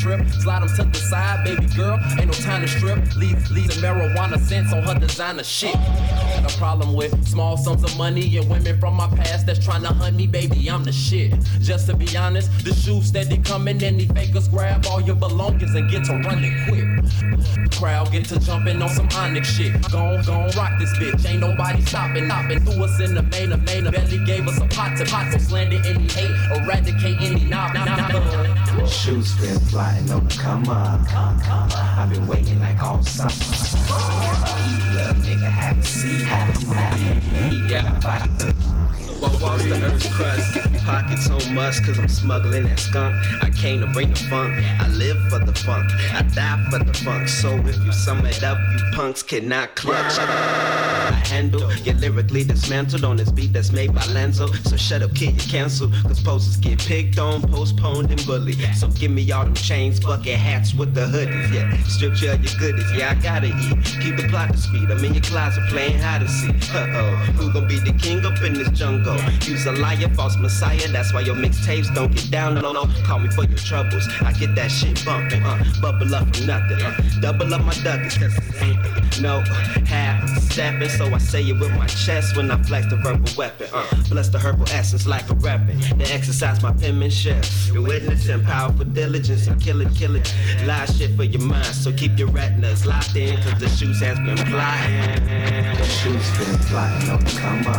trip. 0.00 0.26
Slide 0.40 0.62
them 0.62 0.76
to 0.76 0.84
the 0.84 0.98
side, 0.98 1.44
baby 1.44 1.66
girl. 1.74 1.98
Ain't 2.18 2.26
no 2.26 2.32
time 2.32 2.62
to 2.62 2.68
strip. 2.68 2.98
Leave, 3.16 3.50
leave 3.50 3.68
the 3.68 3.80
marijuana 3.80 4.38
scents 4.38 4.72
on 4.72 4.82
her 4.82 4.98
designer 4.98 5.44
shit. 5.44 5.74
Got 5.74 6.52
a 6.52 6.58
problem 6.58 6.94
with 6.94 7.12
small 7.26 7.56
sums 7.56 7.84
of 7.84 7.96
money 7.96 8.36
and 8.38 8.48
women 8.48 8.78
from 8.80 8.94
my 8.94 9.08
past 9.08 9.46
that's 9.46 9.62
trying 9.64 9.82
to 9.82 9.88
hunt 9.88 10.16
me, 10.16 10.26
baby. 10.26 10.70
I'm 10.70 10.84
the 10.84 10.92
shit. 10.92 11.34
Just 11.60 11.86
to 11.88 11.96
be 11.96 12.16
honest, 12.16 12.50
the 12.64 12.74
shoes 12.74 13.06
steady 13.06 13.38
coming 13.38 13.82
and 13.82 14.00
these 14.00 14.10
fakers 14.12 14.48
grab 14.48 14.86
all 14.86 15.00
your 15.00 15.16
belongings 15.16 15.74
and 15.74 15.90
get 15.90 16.04
to 16.04 16.14
running 16.18 16.54
quick. 16.66 17.70
Crowd 17.78 18.10
get 18.12 18.24
to 18.26 18.38
jumping 18.40 18.80
on 18.82 18.88
some 18.88 19.08
onyx 19.14 19.48
shit. 19.48 19.72
Gon' 19.90 20.22
gon' 20.22 20.50
rock 20.56 20.72
this 20.78 20.92
bitch. 20.98 21.28
Ain't 21.28 21.40
nobody 21.40 21.82
stopping, 21.82 22.26
stopping. 22.26 22.60
Threw 22.60 22.84
us 22.84 23.00
in 23.00 23.14
the 23.14 23.22
main 23.22 23.52
of 23.52 23.62
main 23.64 23.84
belly 23.90 24.24
gave 24.24 24.46
us 24.48 24.58
a 24.58 24.66
pot 24.66 24.96
to 24.98 25.04
pot. 25.04 25.32
So 25.32 25.38
slander 25.38 25.80
any 25.86 26.08
hate, 26.08 26.30
eradicate 26.56 27.20
any 27.20 27.44
knob, 27.44 27.74
knob. 27.74 28.49
Shoes 28.86 29.34
been 29.38 29.58
flying 29.60 30.10
on 30.10 30.26
the 30.26 30.34
come 30.34 30.68
up. 30.68 31.00
I've 31.12 32.10
been 32.10 32.26
waiting 32.26 32.60
like 32.60 32.82
all 32.82 33.02
summer. 33.02 33.30
You 34.68 34.94
little 34.94 35.14
nigga 35.22 35.50
haven't 35.50 35.84
seen, 35.84 36.20
haven't 36.20 36.56
seen. 36.56 37.68
Yeah, 37.68 38.00
what 39.20 39.40
walks 39.42 39.64
the 39.64 39.84
earth's 39.84 40.08
crust? 40.14 40.58
Pockets 40.84 41.28
on 41.28 41.54
musk, 41.54 41.84
cause 41.84 41.98
I'm 41.98 42.08
smuggling 42.08 42.64
that 42.64 42.78
skunk. 42.78 43.14
I 43.42 43.50
came 43.50 43.80
to 43.80 43.86
bring 43.88 44.10
the 44.10 44.16
funk. 44.16 44.54
I 44.80 44.88
live 44.88 45.18
for 45.28 45.38
the 45.38 45.52
funk. 45.52 45.90
I 46.14 46.22
die 46.22 46.66
for 46.70 46.78
the 46.82 46.94
funk. 46.94 47.28
So 47.28 47.54
if 47.58 47.76
you 47.84 47.92
sum 47.92 48.24
it 48.24 48.42
up, 48.42 48.58
punks 48.94 49.22
cannot 49.22 49.74
clutch. 49.74 50.18
I 50.18 51.10
handle 51.26 51.70
get 51.84 51.98
lyrically 52.00 52.44
dismantled 52.44 53.04
on 53.04 53.16
this 53.16 53.30
beat 53.30 53.52
that's 53.52 53.72
made 53.72 53.94
by 53.94 54.02
Lanzo. 54.02 54.48
So 54.68 54.76
shut 54.76 55.02
up, 55.02 55.14
kid, 55.14 55.42
you 55.42 55.50
cancel. 55.50 55.90
Cause 56.02 56.20
posters 56.20 56.56
get 56.56 56.78
picked 56.78 57.18
on, 57.18 57.42
postponed, 57.42 58.10
and 58.10 58.24
bullied. 58.26 58.60
So 58.76 58.88
give 58.88 59.10
me 59.10 59.30
all 59.32 59.44
them 59.44 59.54
chains, 59.54 60.00
bucket 60.00 60.36
hats 60.36 60.74
with 60.74 60.94
the 60.94 61.02
hoodies. 61.02 61.52
Yeah, 61.52 61.76
strip 61.84 62.20
you 62.20 62.32
of 62.32 62.42
your 62.44 62.60
goodies. 62.60 62.92
Yeah, 62.92 63.10
I 63.10 63.22
gotta 63.22 63.46
eat. 63.46 63.84
Keep 64.02 64.16
the 64.16 64.26
plot 64.28 64.52
discreet. 64.52 64.90
I'm 64.90 65.04
in 65.04 65.14
your 65.14 65.22
closet 65.22 65.64
playing 65.68 65.98
hide 65.98 66.22
and 66.22 66.30
seek. 66.30 66.74
Uh 66.74 66.86
oh, 66.90 67.16
who 67.36 67.52
gon' 67.52 67.66
be 67.68 67.78
the 67.78 67.92
king 67.98 68.24
up 68.24 68.40
in 68.42 68.54
this 68.54 68.70
jungle? 68.70 69.16
You's 69.42 69.66
a 69.66 69.72
liar, 69.72 70.08
false 70.14 70.36
messiah. 70.36 70.88
That's 70.88 71.12
why 71.12 71.20
your 71.20 71.36
mixtapes 71.36 71.94
don't 71.94 72.14
get 72.14 72.30
down 72.30 72.60
low. 72.60 72.72
low. 72.72 72.84
Call 73.04 73.18
me 73.20 73.30
for 73.30 73.44
your 73.44 73.58
troubles. 73.58 74.06
I 74.22 74.32
get 74.32 74.54
that 74.54 74.70
shit 74.70 75.04
bumping. 75.04 75.42
Uh, 75.42 75.64
bubble 75.80 76.14
up 76.14 76.34
from 76.34 76.46
nothing. 76.46 76.82
Uh, 76.82 76.94
double 77.20 77.52
up 77.54 77.62
my 77.62 77.74
ducats, 77.74 78.18
cause 78.18 78.36
no 79.20 79.40
half 79.86 80.28
stepping. 80.50 80.88
So 80.88 81.06
I 81.06 81.18
say 81.18 81.42
it 81.42 81.58
with 81.58 81.72
my 81.72 81.86
chest 81.86 82.36
when 82.36 82.50
I 82.50 82.62
flex 82.62 82.86
the 82.88 82.96
verbal 82.96 83.28
weapon. 83.36 83.68
Uh, 83.72 83.86
bless 84.08 84.28
the 84.28 84.38
herbal 84.38 84.68
essence 84.70 85.06
like 85.06 85.28
a 85.30 85.34
weapon. 85.34 85.78
Then 85.80 86.02
exercise 86.02 86.62
my 86.62 86.72
penmanship. 86.72 87.44
You're 87.72 87.82
witnessing 87.82 88.42
powerful 88.44 88.84
diligence 88.84 89.46
and 89.46 89.60
killing, 89.60 89.90
killing. 89.94 90.24
Lie 90.64 90.86
shit 90.86 91.16
for 91.16 91.24
your 91.24 91.42
mind. 91.42 91.66
So 91.66 91.92
keep 91.92 92.18
your 92.18 92.28
retinas 92.28 92.86
locked 92.86 93.16
in, 93.16 93.36
cause 93.42 93.60
the 93.60 93.68
shoes 93.68 94.00
has 94.00 94.18
been 94.18 94.36
flying. 94.36 95.24
The 95.76 95.84
shoes 95.84 96.38
been 96.38 96.58
flying 96.68 97.10
on 97.10 97.24
the 97.24 97.30
come 97.30 97.66
up. 97.66 97.76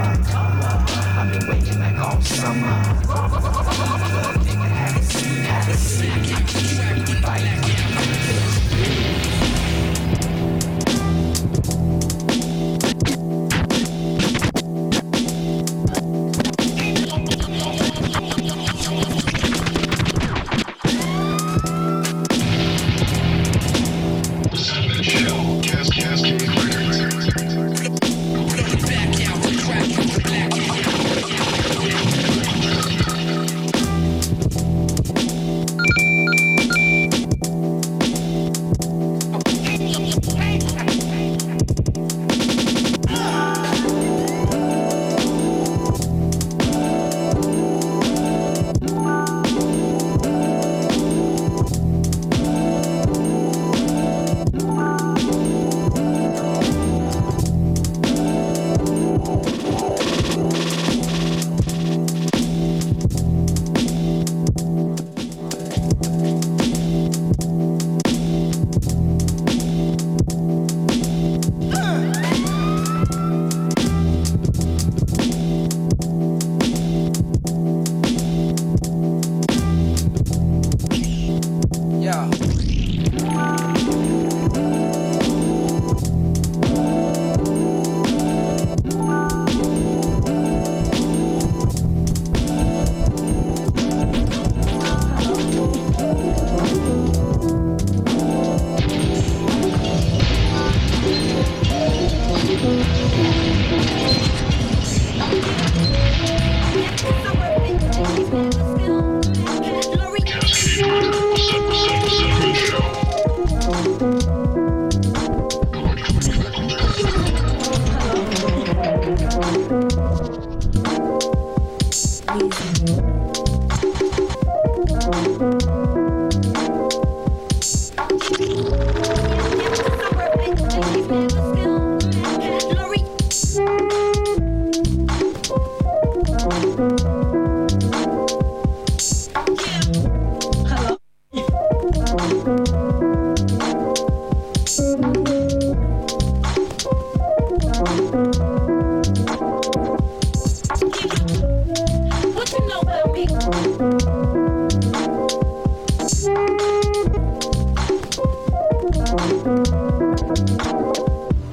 I've 1.17 1.39
been 1.39 1.49
waiting 1.49 1.79
like 1.79 1.97
all 1.97 2.21
summer. 2.21 2.77
Little 4.11 4.41
nigga 4.43 4.67
haven't 4.69 5.03
seen, 5.03 5.43
haven't 5.43 5.77
seen. 5.77 7.21
Fight. 7.21 7.61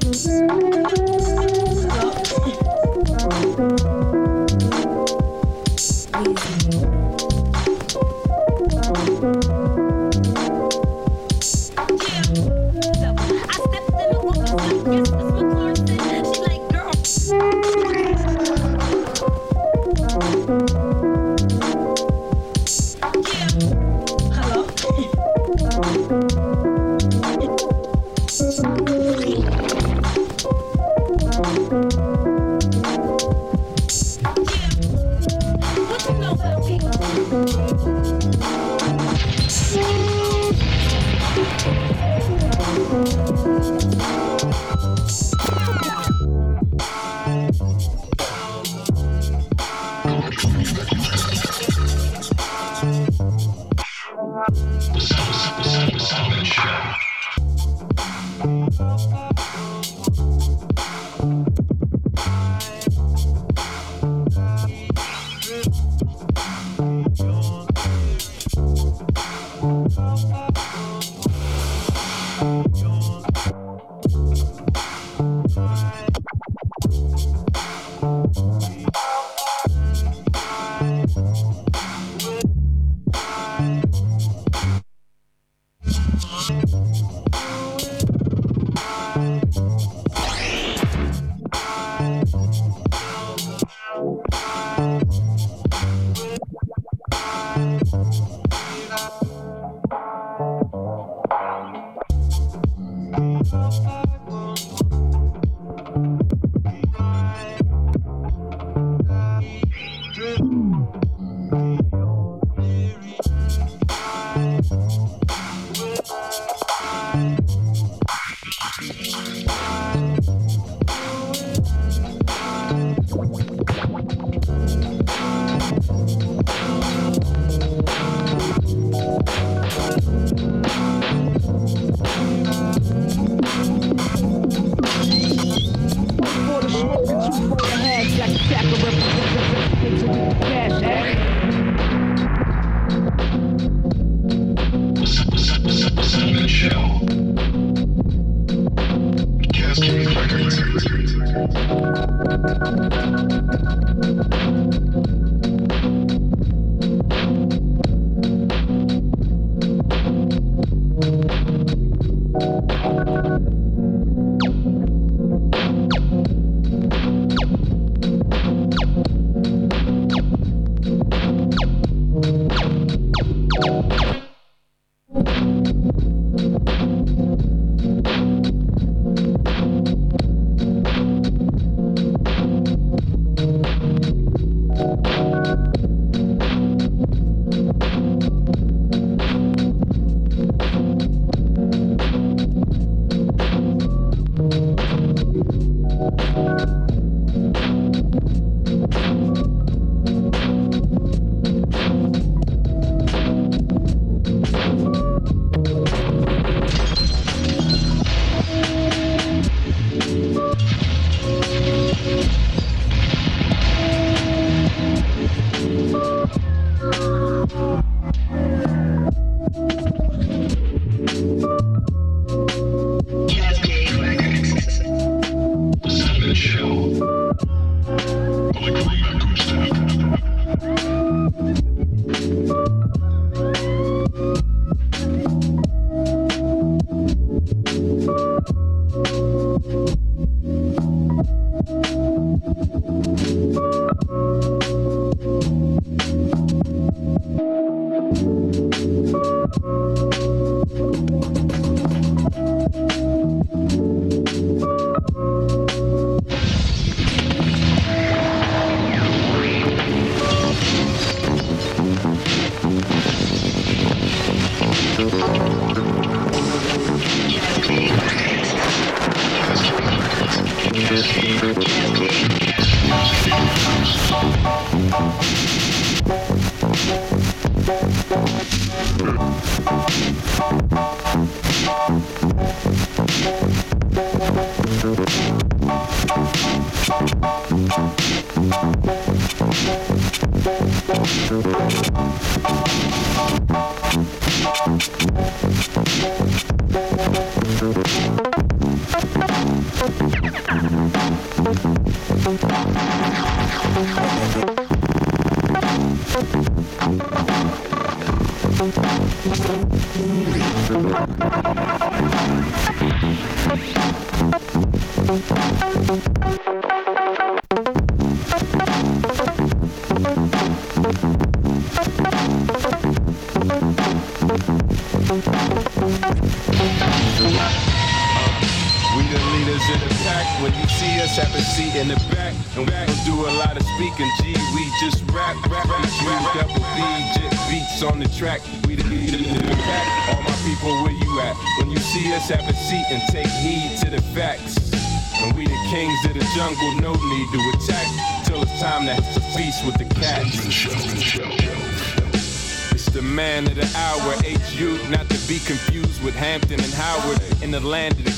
Música 0.09 1.08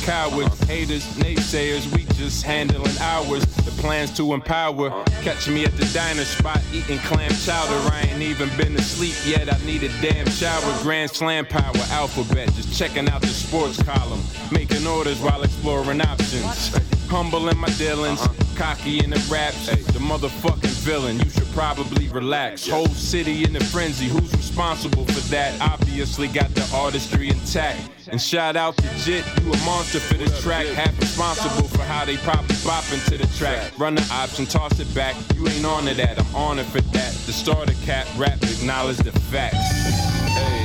cowards, 0.02 0.60
haters, 0.64 1.06
naysayers, 1.18 1.92
we 1.94 2.06
just 2.16 2.44
handling 2.44 2.98
ours. 3.00 3.46
The 3.46 3.72
plans 3.82 4.16
to 4.18 4.34
empower. 4.34 4.90
Catch 5.22 5.48
me 5.48 5.66
at 5.66 5.76
the 5.78 5.86
diner 5.94 6.26
spot 6.26 6.62
eating 6.74 7.00
clam 7.00 7.32
chowder. 7.32 7.76
I 7.94 8.08
ain't 8.10 8.22
even 8.22 8.50
been 8.58 8.76
asleep 8.76 9.16
yet. 9.26 9.54
I 9.54 9.58
need 9.66 9.84
a 9.84 9.90
damn 10.02 10.28
shower. 10.30 10.84
Grand 10.84 11.12
slam 11.12 11.46
power, 11.46 11.76
alphabet. 11.90 12.52
Just 12.54 12.78
checking 12.78 13.10
out 13.10 13.22
the 13.22 13.28
sports 13.28 13.82
column. 13.84 14.22
Making 14.52 14.86
orders 14.86 15.20
while 15.20 15.44
exploring 15.44 16.02
options. 16.02 16.76
Humble 17.08 17.50
in 17.50 17.58
my 17.58 17.70
dealings, 17.72 18.26
cocky 18.56 19.04
in 19.04 19.10
the 19.10 19.28
raps. 19.30 19.68
The 19.68 20.00
motherfucking 20.00 20.80
villain, 20.82 21.20
you 21.20 21.30
should 21.30 21.52
probably 21.52 22.08
relax. 22.08 22.68
Whole 22.68 22.88
city 22.88 23.44
in 23.44 23.56
a 23.56 23.60
frenzy, 23.60 24.08
who's 24.08 24.32
responsible 24.32 25.06
for 25.06 25.20
that? 25.30 25.60
Obviously 25.62 26.30
got 26.30 26.54
the 26.56 26.68
artistry 26.74 27.30
intact. 27.30 28.01
And 28.12 28.22
shout 28.22 28.58
out 28.58 28.76
to 28.76 28.88
Jit, 28.98 29.26
you 29.42 29.54
a 29.54 29.58
monster 29.64 30.02
for 30.02 30.16
the 30.16 30.28
track. 30.42 30.68
Half 30.68 31.00
responsible 31.00 31.70
for 31.70 31.82
how 31.84 32.04
they 32.04 32.18
probably 32.18 32.58
bop 32.66 32.84
into 32.92 33.18
the 33.18 33.28
track. 33.38 33.72
Run 33.80 33.96
the 33.96 34.06
option, 34.12 34.46
toss 34.46 34.78
it 34.82 34.94
back. 34.94 35.16
You 35.34 35.48
ain't 35.48 35.66
on 35.66 35.86
to 35.86 35.94
that, 35.94 36.20
I'm 36.20 36.36
honored 36.36 36.66
for 36.66 36.82
that. 36.82 37.14
The 37.26 37.32
starter 37.32 37.74
cap 37.86 38.06
rap, 38.18 38.44
acknowledge 38.44 38.98
the 38.98 39.14
facts. 39.32 39.56
Hey, 39.56 40.64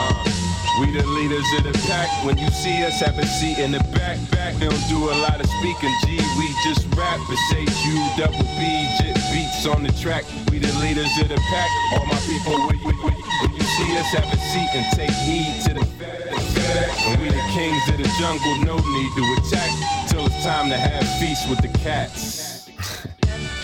uh. 0.00 0.24
We 0.80 0.92
the 0.92 1.06
leaders 1.06 1.46
of 1.58 1.64
the 1.70 1.78
pack. 1.86 2.08
When 2.24 2.38
you 2.38 2.50
see 2.50 2.84
us, 2.84 3.00
have 3.00 3.18
a 3.18 3.26
seat 3.26 3.58
in 3.58 3.70
the 3.72 3.82
back. 3.94 4.18
Back, 4.30 4.54
we 4.54 4.68
don't 4.68 4.88
do 4.88 5.10
a 5.10 5.16
lot 5.22 5.40
of 5.40 5.46
speaking. 5.58 5.94
G, 6.02 6.18
we 6.38 6.46
just 6.62 6.86
rap. 6.94 7.18
It's 7.30 7.54
H 7.54 7.86
U 7.86 7.98
double 8.18 8.42
B, 8.58 8.90
jit 8.98 9.14
beats 9.30 9.66
on 9.66 9.82
the 9.82 9.92
track. 10.02 10.24
We 10.50 10.58
the 10.58 10.72
leaders 10.78 11.10
of 11.22 11.28
the 11.28 11.38
pack. 11.50 11.70
All 11.94 12.06
my 12.06 12.18
people, 12.26 12.54
when 12.66 12.78
you, 12.78 12.92
when, 13.02 13.14
when 13.40 13.52
you 13.54 13.62
see 13.62 13.96
us, 13.98 14.12
have 14.12 14.32
a 14.32 14.36
seat 14.36 14.70
and 14.74 14.86
take 14.94 15.10
heed 15.10 15.62
to 15.64 15.74
the 15.74 15.84
fact. 15.84 16.48
And 17.06 17.20
we 17.22 17.28
the 17.28 17.44
kings 17.52 17.88
of 17.88 17.96
the 17.98 18.08
jungle, 18.18 18.56
no 18.64 18.76
need 18.76 19.12
to 19.16 19.24
attack. 19.38 20.08
Till 20.08 20.26
it's 20.26 20.44
time 20.44 20.68
to 20.70 20.76
have 20.76 21.06
feast 21.18 21.48
with 21.48 21.60
the 21.60 21.68
cats. 21.78 22.48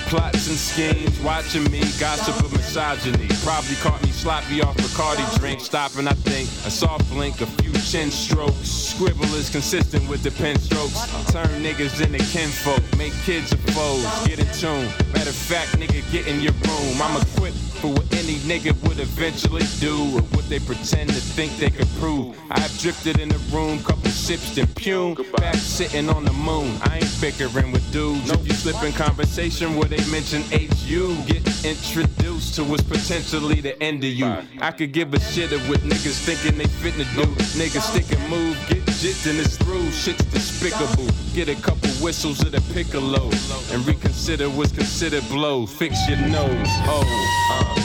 Plots 0.09 0.47
and 0.49 0.57
schemes, 0.57 1.19
watching 1.21 1.65
me, 1.73 1.81
gossip 1.99 2.37
of 2.45 2.53
misogyny. 2.53 3.27
Probably 3.43 3.75
caught 3.77 4.01
me 4.03 4.11
sloppy 4.11 4.63
off 4.63 4.77
Bacardi 4.77 5.25
drink, 5.39 5.61
stopping, 5.61 6.07
I 6.07 6.13
think. 6.13 6.49
A 6.67 6.71
soft 6.71 7.09
blink, 7.11 7.41
a 7.41 7.47
few 7.47 7.73
chin 7.73 8.11
strokes. 8.11 8.69
Scribble 8.69 9.35
is 9.35 9.51
consistent 9.51 10.09
with 10.09 10.23
the 10.23 10.31
pen 10.31 10.59
strokes. 10.59 11.01
Turn 11.33 11.49
niggas 11.63 12.01
into 12.05 12.19
kinfolk, 12.31 12.83
make 12.97 13.15
kids 13.25 13.53
a 13.53 13.57
foes. 13.73 14.05
Get 14.27 14.39
in 14.39 14.47
tune. 14.55 14.87
Matter 15.13 15.31
of 15.31 15.37
fact, 15.37 15.73
nigga, 15.79 16.01
get 16.13 16.29
in 16.29 16.41
your 16.41 16.53
room. 16.53 17.03
I'm 17.03 17.21
equipped 17.21 17.64
for 17.85 17.93
what 17.93 18.15
any 18.15 18.37
nigga 18.49 18.73
would 18.89 18.99
eventually 18.99 19.65
do, 19.79 19.95
or 20.17 20.23
what 20.33 20.49
they 20.49 20.59
pretend 20.59 21.11
to 21.11 21.21
think 21.37 21.55
they 21.59 21.69
could 21.69 21.89
prove. 22.01 22.35
I've 22.51 22.79
drifted 22.79 23.21
in 23.21 23.29
the 23.29 23.39
room, 23.53 23.83
couple 23.83 24.09
sips, 24.11 24.55
then 24.55 24.67
pume. 24.69 25.15
Back 25.37 25.57
sitting 25.57 26.09
on 26.09 26.25
the 26.25 26.33
moon. 26.33 26.79
I 26.83 26.97
ain't 26.97 27.21
bickering 27.21 27.73
with 27.73 27.85
dudes. 27.93 28.31
If 28.31 28.47
you 28.47 28.55
slip 28.55 28.83
in 28.83 28.93
conversation 28.93 29.77
where 29.77 29.89
they 29.89 30.03
mention 30.11 30.43
HU, 30.45 31.15
get 31.27 31.45
introduced 31.63 32.55
to 32.55 32.65
what's 32.65 32.83
potentially 32.83 33.61
the 33.61 33.81
end 33.83 34.03
of 34.03 34.11
you. 34.11 34.33
I 34.63 34.71
could 34.71 34.93
give 34.93 35.13
a 35.13 35.21
shit 35.21 35.53
of 35.53 35.69
what 35.69 35.81
niggas 35.81 36.25
thinking 36.25 36.57
they 36.57 36.67
fitting 36.81 37.05
to 37.05 37.15
do. 37.15 37.27
Niggas 37.61 37.83
stick 37.83 38.11
and 38.19 38.31
move, 38.31 38.57
get 38.69 38.84
jit 39.05 39.27
and 39.27 39.39
it's 39.39 39.57
through. 39.59 39.91
Shit's 39.93 40.25
despicable. 40.33 41.09
Get 41.35 41.49
a 41.49 41.57
couple 41.61 41.91
whistles 42.01 42.41
of 42.43 42.53
the 42.53 42.63
piccolo 42.73 43.29
and 43.71 43.87
reconsider 43.87 44.49
what's 44.49 44.73
considered 44.73 45.23
blow. 45.29 45.67
Fix 45.67 46.09
your 46.09 46.17
nose. 46.33 46.73
Oh, 46.89 47.05
uh. 47.53 47.81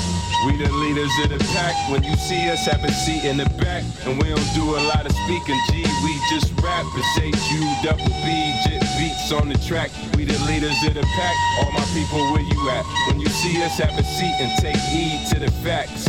We 0.47 0.55
the 0.55 0.71
leaders 0.71 1.11
of 1.23 1.35
the 1.35 1.39
pack. 1.51 1.75
When 1.91 2.03
you 2.03 2.15
see 2.15 2.47
us, 2.47 2.65
have 2.67 2.85
a 2.85 2.91
seat 2.91 3.25
in 3.25 3.35
the 3.35 3.49
back. 3.59 3.83
And 4.05 4.15
we 4.23 4.29
don't 4.29 4.53
do 4.55 4.63
a 4.63 4.83
lot 4.87 5.05
of 5.05 5.11
speaking, 5.11 5.59
G. 5.67 5.83
We 6.07 6.15
just 6.31 6.55
rap. 6.63 6.85
It's 6.95 7.19
H-U 7.19 7.67
double 7.83 8.07
B, 8.23 8.55
jit 8.63 8.79
beats 8.95 9.33
on 9.33 9.49
the 9.49 9.59
track. 9.67 9.91
We 10.15 10.23
the 10.23 10.39
leaders 10.47 10.79
of 10.87 10.93
the 10.93 11.03
pack. 11.03 11.35
All 11.59 11.71
my 11.73 11.83
people, 11.91 12.23
where 12.31 12.47
you 12.47 12.69
at? 12.69 12.85
When 13.07 13.19
you 13.19 13.27
see 13.27 13.61
us, 13.61 13.77
have 13.79 13.91
a 13.99 14.03
seat 14.03 14.35
and 14.39 14.51
take 14.63 14.79
heed 14.87 15.27
to 15.33 15.39
the 15.39 15.51
facts. 15.59 16.07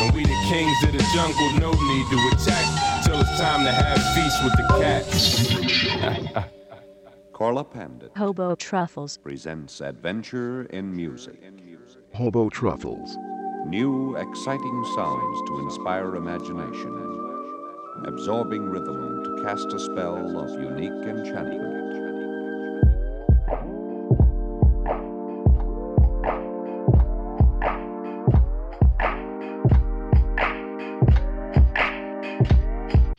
And 0.00 0.14
we 0.14 0.22
the 0.24 0.40
kings 0.48 0.78
of 0.84 0.92
the 0.92 1.04
jungle, 1.12 1.52
no 1.60 1.72
need 1.72 2.06
to 2.08 2.18
attack. 2.32 2.97
Till 3.08 3.20
it's 3.20 3.40
time 3.40 3.64
to 3.64 3.72
have 3.72 3.96
feast 4.14 4.44
with 4.44 4.52
the 4.52 4.66
cats. 4.82 6.44
Korla 7.32 7.64
Pandit 7.64 8.12
Hobo 8.14 8.54
Truffles 8.54 9.16
presents 9.16 9.80
Adventure 9.80 10.64
in 10.64 10.94
Music. 10.94 11.42
Hobo 12.12 12.50
Truffles. 12.50 13.16
New, 13.64 14.14
exciting 14.16 14.84
sounds 14.94 15.48
to 15.48 15.58
inspire 15.60 16.16
imagination. 16.16 16.92
Absorbing 18.04 18.64
rhythm 18.64 19.24
to 19.24 19.42
cast 19.42 19.72
a 19.72 19.78
spell 19.78 20.38
of 20.38 20.60
unique 20.60 21.08
enchantment. 21.08 21.87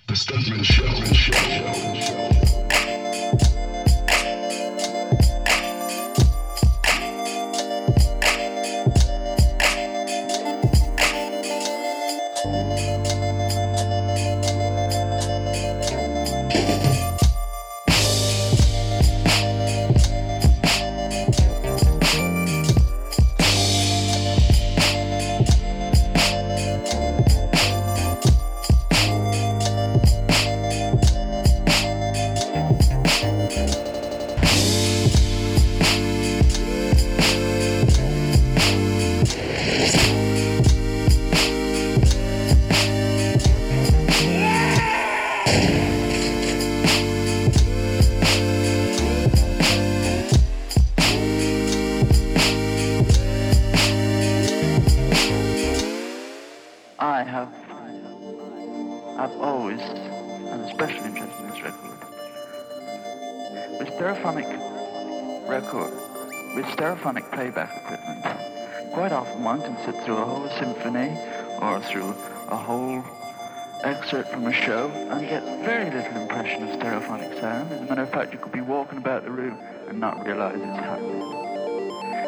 The 0.10 0.16
Stuntman 0.16 0.64
Show. 0.64 0.88
Show. 1.14 1.34
I 1.38 2.39
stereophonic 67.10 67.32
playback 67.32 67.76
equipment, 67.78 68.94
quite 68.94 69.12
often 69.12 69.44
one 69.44 69.62
can 69.62 69.76
sit 69.86 70.04
through 70.04 70.18
a 70.18 70.26
whole 70.26 70.48
symphony 70.60 71.18
or 71.60 71.82
through 71.82 72.14
a 72.50 72.56
whole 72.56 73.04
excerpt 73.84 74.30
from 74.30 74.46
a 74.46 74.54
show 74.54 74.90
and 74.90 75.28
get 75.28 75.44
very 75.64 75.86
little 75.86 76.22
impression 76.22 76.68
of 76.68 76.80
stereophonic 76.80 77.40
sound. 77.40 77.72
As 77.72 77.82
a 77.82 77.86
matter 77.86 78.04
of 78.04 78.12
fact, 78.12 78.34
you 78.34 78.40
could 78.40 78.52
be 78.52 78.62
walking 78.62 78.98
about 78.98 79.24
the 79.24 79.32
room 79.32 79.58
and 79.88 80.00
not 80.00 80.24
realize 80.26 80.56
it's 80.56 80.66
happening. 80.66 81.24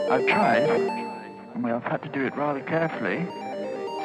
I've 0.10 0.28
tried, 0.28 0.70
and 0.70 1.66
have 1.68 1.84
had 1.84 2.02
to 2.04 2.10
do 2.10 2.26
it 2.26 2.36
rather 2.36 2.62
carefully, 2.62 3.20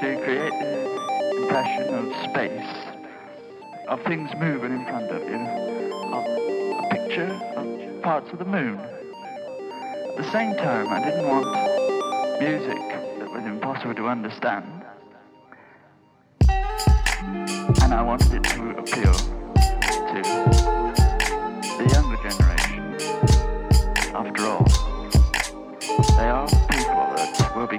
to 0.00 0.20
create 0.24 0.52
the 0.52 1.42
impression 1.42 1.94
of 1.94 2.30
space, 2.30 2.68
of 3.88 4.02
things 4.02 4.30
moving 4.38 4.72
in 4.72 4.84
front 4.84 5.10
of 5.10 5.22
you, 5.22 5.36
of 6.12 6.84
a 6.84 6.88
picture 6.90 7.32
of 7.56 8.02
parts 8.02 8.30
of 8.30 8.38
the 8.38 8.44
moon. 8.44 8.78
At 10.16 10.24
the 10.24 10.32
same 10.32 10.56
time, 10.56 10.88
I 10.88 11.04
didn't 11.04 11.28
want 11.28 11.44
music 12.40 12.78
that 13.18 13.30
was 13.30 13.44
impossible 13.44 13.94
to 13.96 14.06
understand, 14.08 14.64
and 17.82 17.92
I 17.92 18.00
wanted 18.00 18.32
it 18.32 18.44
to 18.44 18.78
appeal 18.78 19.12
to 19.12 20.22
the 21.76 21.84
younger 21.92 22.16
generation. 22.26 22.96
After 24.14 24.42
all, 24.46 24.64
they 26.16 26.28
are 26.30 26.48
people 26.70 27.12
that 27.14 27.52
will 27.54 27.66
be 27.66 27.78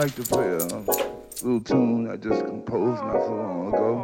like 0.00 0.14
to 0.14 0.22
play 0.22 0.46
a 0.46 0.56
little 1.44 1.60
tune 1.60 2.08
I 2.10 2.16
just 2.16 2.40
composed 2.46 3.02
not 3.02 3.20
so 3.20 3.34
long 3.34 3.68
ago. 3.68 3.99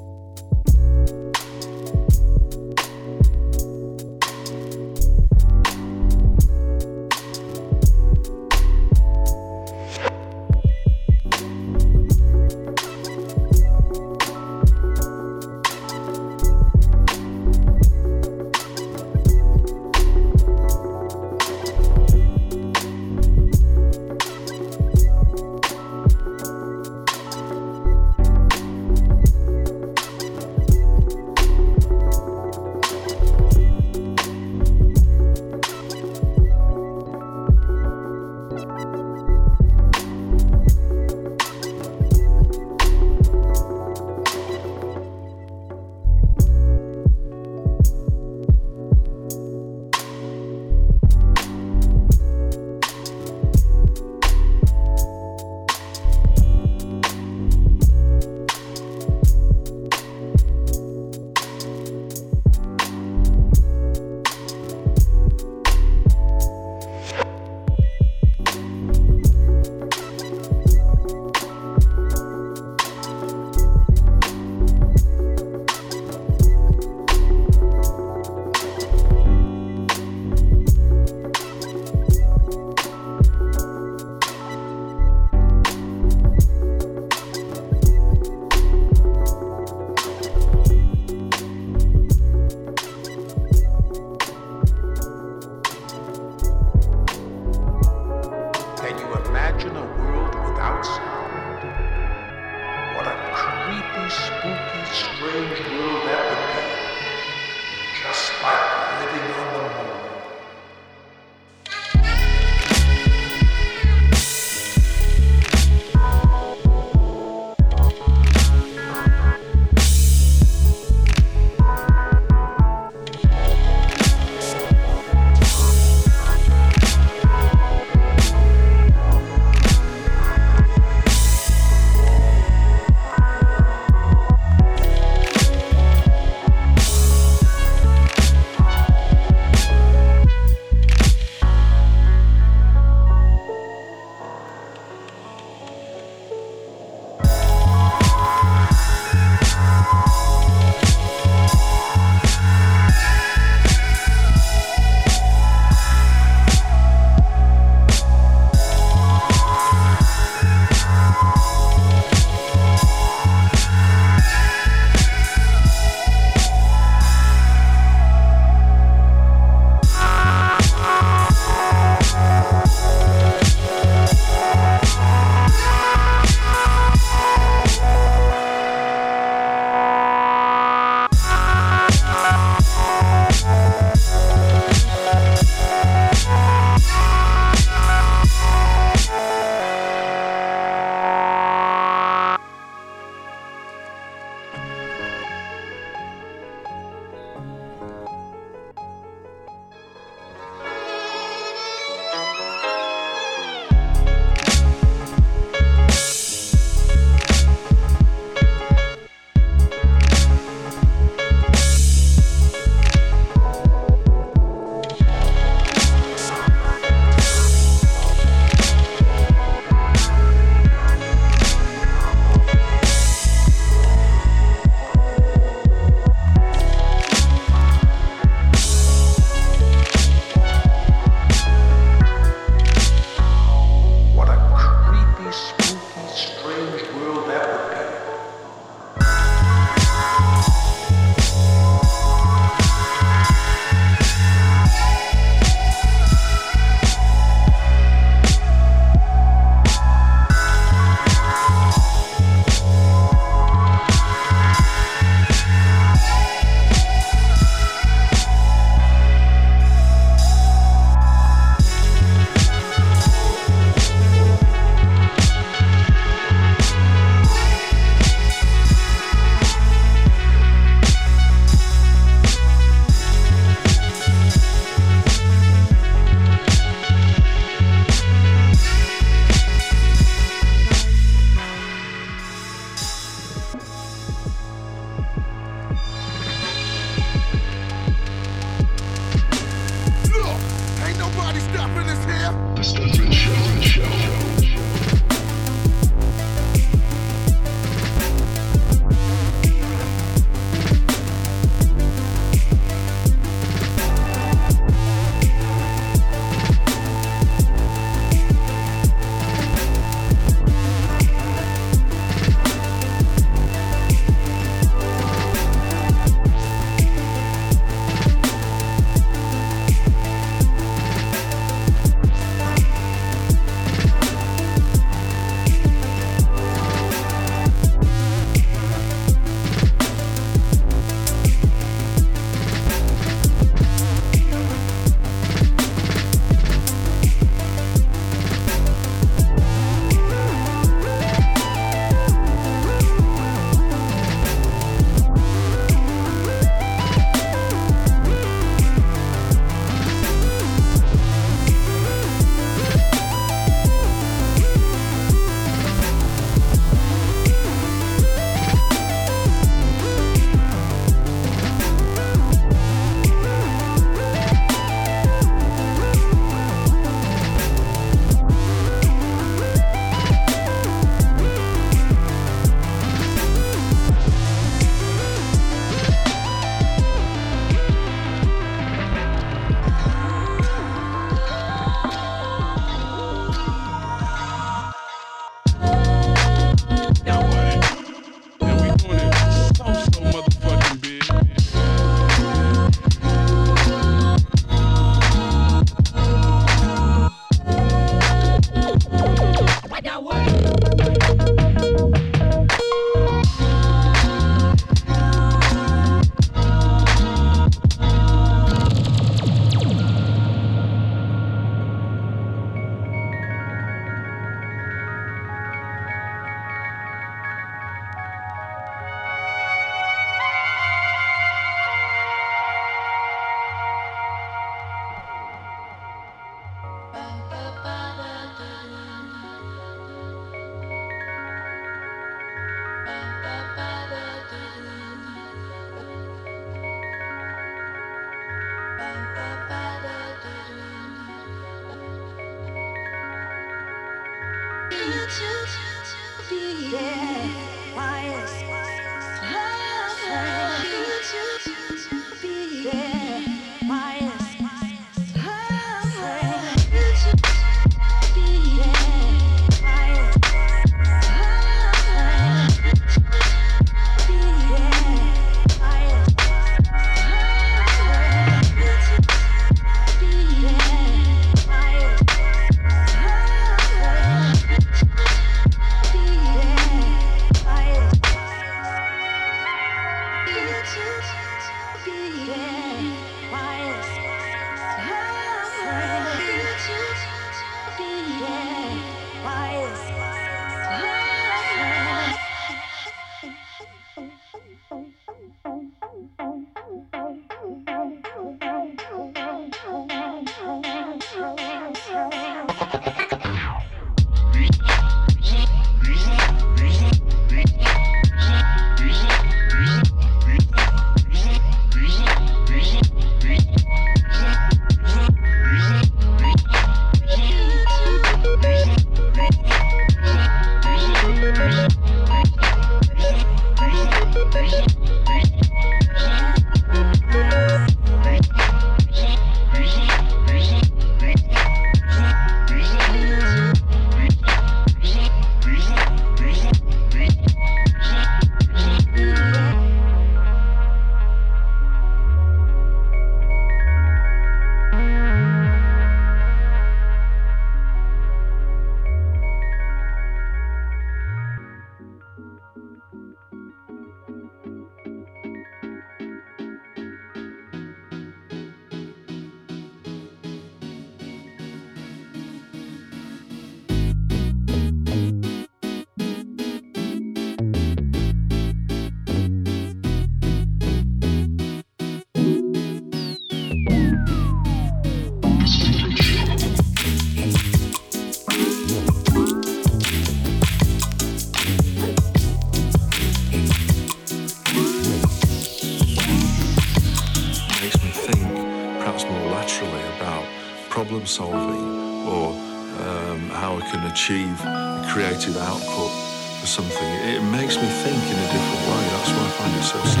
achieve 594.11 594.43
a 594.43 594.85
creative 594.89 595.37
output 595.37 595.91
for 596.39 596.47
something. 596.47 596.87
It, 597.07 597.15
it 597.15 597.23
makes 597.23 597.55
me 597.55 597.67
think 597.67 598.03
in 598.03 598.19
a 598.19 598.31
different 598.33 598.67
way. 598.67 598.83
That's 598.91 599.11
why 599.11 599.25
I 599.25 599.31
find 599.39 599.55
it 599.55 599.63
so. 599.63 600.00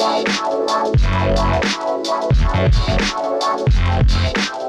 I'm 0.00 0.24
sorry. 4.06 4.67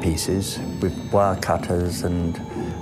Pieces 0.00 0.58
with 0.80 0.94
wire 1.12 1.36
cutters 1.36 2.02
and, 2.02 2.36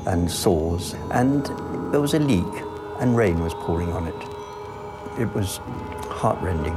and 0.06 0.30
saws, 0.30 0.94
and 1.10 1.46
there 1.92 2.00
was 2.00 2.14
a 2.14 2.18
leak, 2.18 2.62
and 3.00 3.16
rain 3.16 3.40
was 3.40 3.54
pouring 3.54 3.92
on 3.92 4.06
it. 4.06 5.20
It 5.20 5.32
was 5.34 5.58
heartrending. 6.10 6.76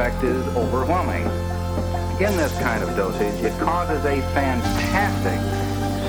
Effect 0.00 0.24
is 0.24 0.46
overwhelming. 0.56 1.24
In 2.24 2.34
this 2.36 2.52
kind 2.60 2.82
of 2.82 2.96
dosage, 2.96 3.44
it 3.44 3.52
causes 3.60 4.02
a 4.06 4.22
fantastic 4.32 5.38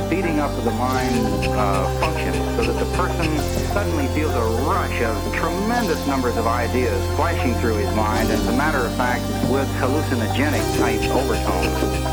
speeding 0.08 0.40
up 0.40 0.52
of 0.58 0.64
the 0.64 0.72
mind 0.72 1.46
uh, 1.52 2.00
function 2.00 2.34
so 2.56 2.72
that 2.72 2.86
the 2.86 2.90
person 2.96 3.28
suddenly 3.74 4.08
feels 4.16 4.34
a 4.34 4.44
rush 4.66 5.02
of 5.02 5.34
tremendous 5.34 6.06
numbers 6.08 6.38
of 6.38 6.48
ideas 6.48 7.04
flashing 7.18 7.54
through 7.56 7.76
his 7.76 7.94
mind, 7.94 8.30
and 8.30 8.40
as 8.40 8.48
a 8.48 8.56
matter 8.56 8.80
of 8.80 8.96
fact, 8.96 9.24
with 9.52 9.68
hallucinogenic 9.82 10.64
type 10.78 11.02
overtones. 11.12 12.11